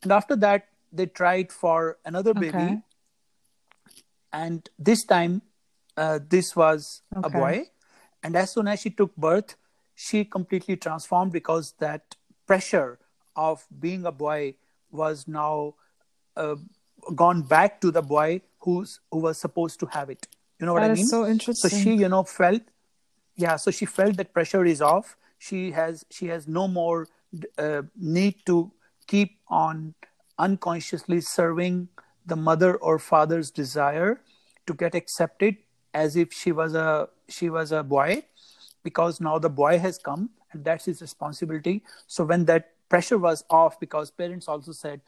and 0.03 0.11
after 0.11 0.35
that 0.37 0.67
they 0.91 1.05
tried 1.05 1.51
for 1.51 1.97
another 2.05 2.33
baby, 2.33 2.51
Okay. 2.53 2.81
and 4.33 4.69
this 4.77 5.03
time 5.05 5.41
uh, 5.97 6.19
this 6.29 6.55
was 6.55 7.01
a 7.11 7.29
boy. 7.29 7.65
And 8.23 8.35
as 8.35 8.51
soon 8.51 8.67
as 8.67 8.81
she 8.81 8.89
took 8.89 9.15
birth 9.15 9.55
she 9.95 10.23
completely 10.25 10.75
transformed 10.77 11.31
because 11.31 11.73
that 11.79 12.15
pressure 12.45 12.99
of 13.35 13.65
being 13.79 14.05
a 14.05 14.11
boy 14.11 14.53
was 14.91 15.27
now 15.27 15.73
uh, 16.35 16.55
gone 17.15 17.41
back 17.41 17.81
to 17.81 17.89
the 17.91 18.01
boy 18.01 18.41
who's 18.59 18.99
who 19.11 19.19
was 19.19 19.37
supposed 19.39 19.79
to 19.79 19.87
have 19.87 20.09
it. 20.11 20.27
You 20.59 20.65
know 20.67 20.73
what 20.73 20.83
That 20.83 20.91
i 20.91 20.93
mean? 20.93 21.05
so 21.05 21.25
interesting 21.25 21.69
so 21.69 21.77
she 21.77 21.93
you 21.95 22.09
know 22.09 22.23
felt 22.23 22.61
yeah 23.35 23.55
so 23.55 23.71
she 23.71 23.85
felt 23.85 24.17
that 24.17 24.33
pressure 24.33 24.65
is 24.65 24.81
off. 24.81 25.17
She 25.39 25.71
has 25.71 26.05
she 26.11 26.27
has 26.27 26.47
no 26.47 26.67
more 26.67 27.07
uh, 27.57 27.83
need 27.95 28.45
to 28.45 28.71
keep 29.07 29.39
on 29.47 29.95
unconsciously 30.39 31.21
serving 31.21 31.87
the 32.25 32.35
mother 32.35 32.75
or 32.75 32.99
father's 32.99 33.51
desire 33.51 34.21
to 34.65 34.73
get 34.73 34.93
accepted 34.95 35.57
as 35.93 36.15
if 36.15 36.33
she 36.33 36.51
was 36.51 36.75
a 36.75 37.07
she 37.29 37.49
was 37.49 37.71
a 37.71 37.83
boy 37.83 38.23
because 38.83 39.19
now 39.19 39.37
the 39.39 39.49
boy 39.49 39.79
has 39.79 39.97
come 39.97 40.29
and 40.51 40.63
that's 40.63 40.85
his 40.85 41.01
responsibility 41.01 41.83
so 42.05 42.23
when 42.23 42.45
that 42.45 42.71
pressure 42.89 43.17
was 43.17 43.43
off 43.49 43.79
because 43.79 44.11
parents 44.11 44.47
also 44.47 44.71
said 44.71 45.01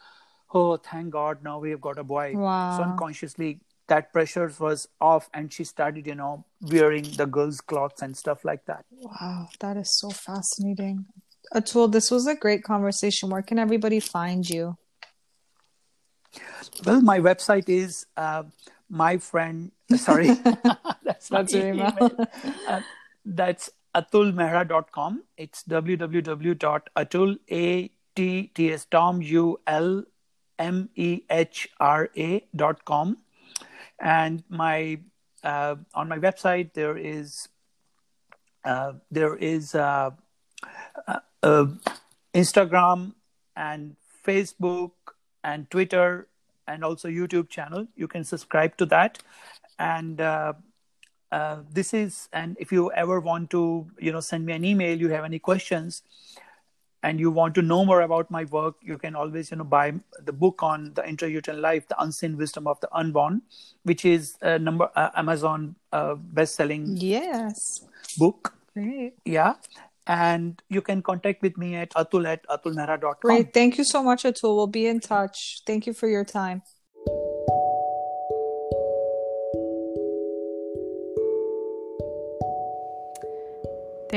oh 0.53 0.77
thank 0.77 1.11
god 1.11 1.43
now 1.43 1.59
we 1.59 1.69
have 1.69 1.81
got 1.81 1.97
a 1.97 2.03
boy 2.03 2.33
so 2.77 2.83
unconsciously 2.83 3.59
that 3.87 4.11
pressure 4.13 4.51
was 4.59 4.87
off 5.01 5.29
and 5.33 5.51
she 5.51 5.63
started 5.63 6.07
you 6.07 6.15
know 6.15 6.43
wearing 6.61 7.03
the 7.17 7.25
girls 7.25 7.61
clothes 7.61 8.01
and 8.01 8.15
stuff 8.17 8.43
like 8.45 8.65
that 8.65 8.85
Wow, 8.91 9.47
that 9.59 9.77
is 9.77 9.97
so 9.97 10.09
fascinating. 10.09 11.05
Atul, 11.53 11.91
this 11.91 12.11
was 12.11 12.27
a 12.27 12.35
great 12.35 12.63
conversation. 12.63 13.29
Where 13.29 13.41
can 13.41 13.57
everybody 13.57 13.99
find 13.99 14.47
you? 14.47 14.77
Well 16.85 17.01
my 17.01 17.19
website 17.19 17.69
is 17.69 18.05
uh, 18.17 18.43
my 18.89 19.17
friend 19.17 19.71
sorry 19.95 20.27
that's, 21.03 21.31
my 21.31 21.41
That's 21.41 21.53
your 21.53 21.67
email. 21.67 21.93
email. 21.97 22.27
Uh, 22.67 22.81
that's 23.25 23.69
atulmehra.com 23.95 25.23
it's 25.37 25.63
www.atul 25.63 27.37
a 27.49 27.91
t 28.15 28.51
t 28.53 28.71
s 28.71 28.85
tom 28.85 29.21
u 29.21 29.59
l 29.65 30.03
m 30.57 30.89
e 30.95 31.23
h 31.29 31.67
r 31.79 32.09
a 32.15 32.43
dot 32.55 32.85
com 32.85 33.17
and 33.99 34.43
my 34.49 34.99
uh, 35.43 35.75
on 35.93 36.07
my 36.07 36.19
website 36.19 36.73
there 36.73 36.97
is 36.97 37.47
uh, 38.65 38.93
there 39.09 39.35
is 39.35 39.73
uh, 39.73 40.11
uh, 41.07 41.19
uh, 41.43 41.65
Instagram 42.33 43.13
and 43.55 43.95
Facebook 44.25 44.91
and 45.43 45.69
Twitter 45.69 46.27
and 46.67 46.83
also 46.83 47.07
YouTube 47.07 47.49
channel. 47.49 47.87
You 47.95 48.07
can 48.07 48.23
subscribe 48.23 48.77
to 48.77 48.85
that, 48.87 49.19
and 49.77 50.21
uh, 50.21 50.53
uh, 51.31 51.57
this 51.71 51.93
is. 51.93 52.29
And 52.33 52.57
if 52.59 52.71
you 52.71 52.91
ever 52.91 53.19
want 53.19 53.49
to, 53.51 53.87
you 53.99 54.11
know, 54.11 54.19
send 54.19 54.45
me 54.45 54.53
an 54.53 54.65
email, 54.65 54.97
you 54.99 55.09
have 55.09 55.25
any 55.25 55.39
questions, 55.39 56.03
and 57.03 57.19
you 57.19 57.31
want 57.31 57.55
to 57.55 57.61
know 57.61 57.85
more 57.85 58.01
about 58.01 58.29
my 58.29 58.43
work, 58.45 58.75
you 58.81 58.97
can 58.97 59.15
always, 59.15 59.51
you 59.51 59.57
know, 59.57 59.63
buy 59.63 59.93
the 60.25 60.33
book 60.33 60.61
on 60.61 60.93
the 60.93 61.01
intrauterine 61.01 61.61
life, 61.61 61.87
the 61.87 62.01
unseen 62.01 62.37
wisdom 62.37 62.67
of 62.67 62.79
the 62.81 62.89
unborn, 62.93 63.41
which 63.83 64.05
is 64.05 64.35
a 64.41 64.59
number 64.59 64.89
uh, 64.95 65.09
Amazon 65.15 65.75
uh, 65.93 66.15
best-selling 66.15 66.97
yes 66.97 67.85
book. 68.17 68.53
great 68.73 69.13
Yeah, 69.25 69.53
and 70.09 70.61
you 70.69 70.81
can 70.81 71.03
contact 71.03 71.43
with 71.43 71.55
me 71.57 71.75
at 71.75 71.91
atul 71.91 72.27
at 72.27 72.45
atulmehra.com. 72.47 73.15
great. 73.21 73.53
Thank 73.53 73.77
you 73.77 73.83
so 73.83 74.03
much 74.03 74.23
atul. 74.23 74.55
We'll 74.55 74.67
be 74.67 74.87
in 74.87 74.99
touch. 74.99 75.61
Thank 75.65 75.85
you 75.85 75.93
for 75.93 76.07
your 76.07 76.25
time 76.25 76.63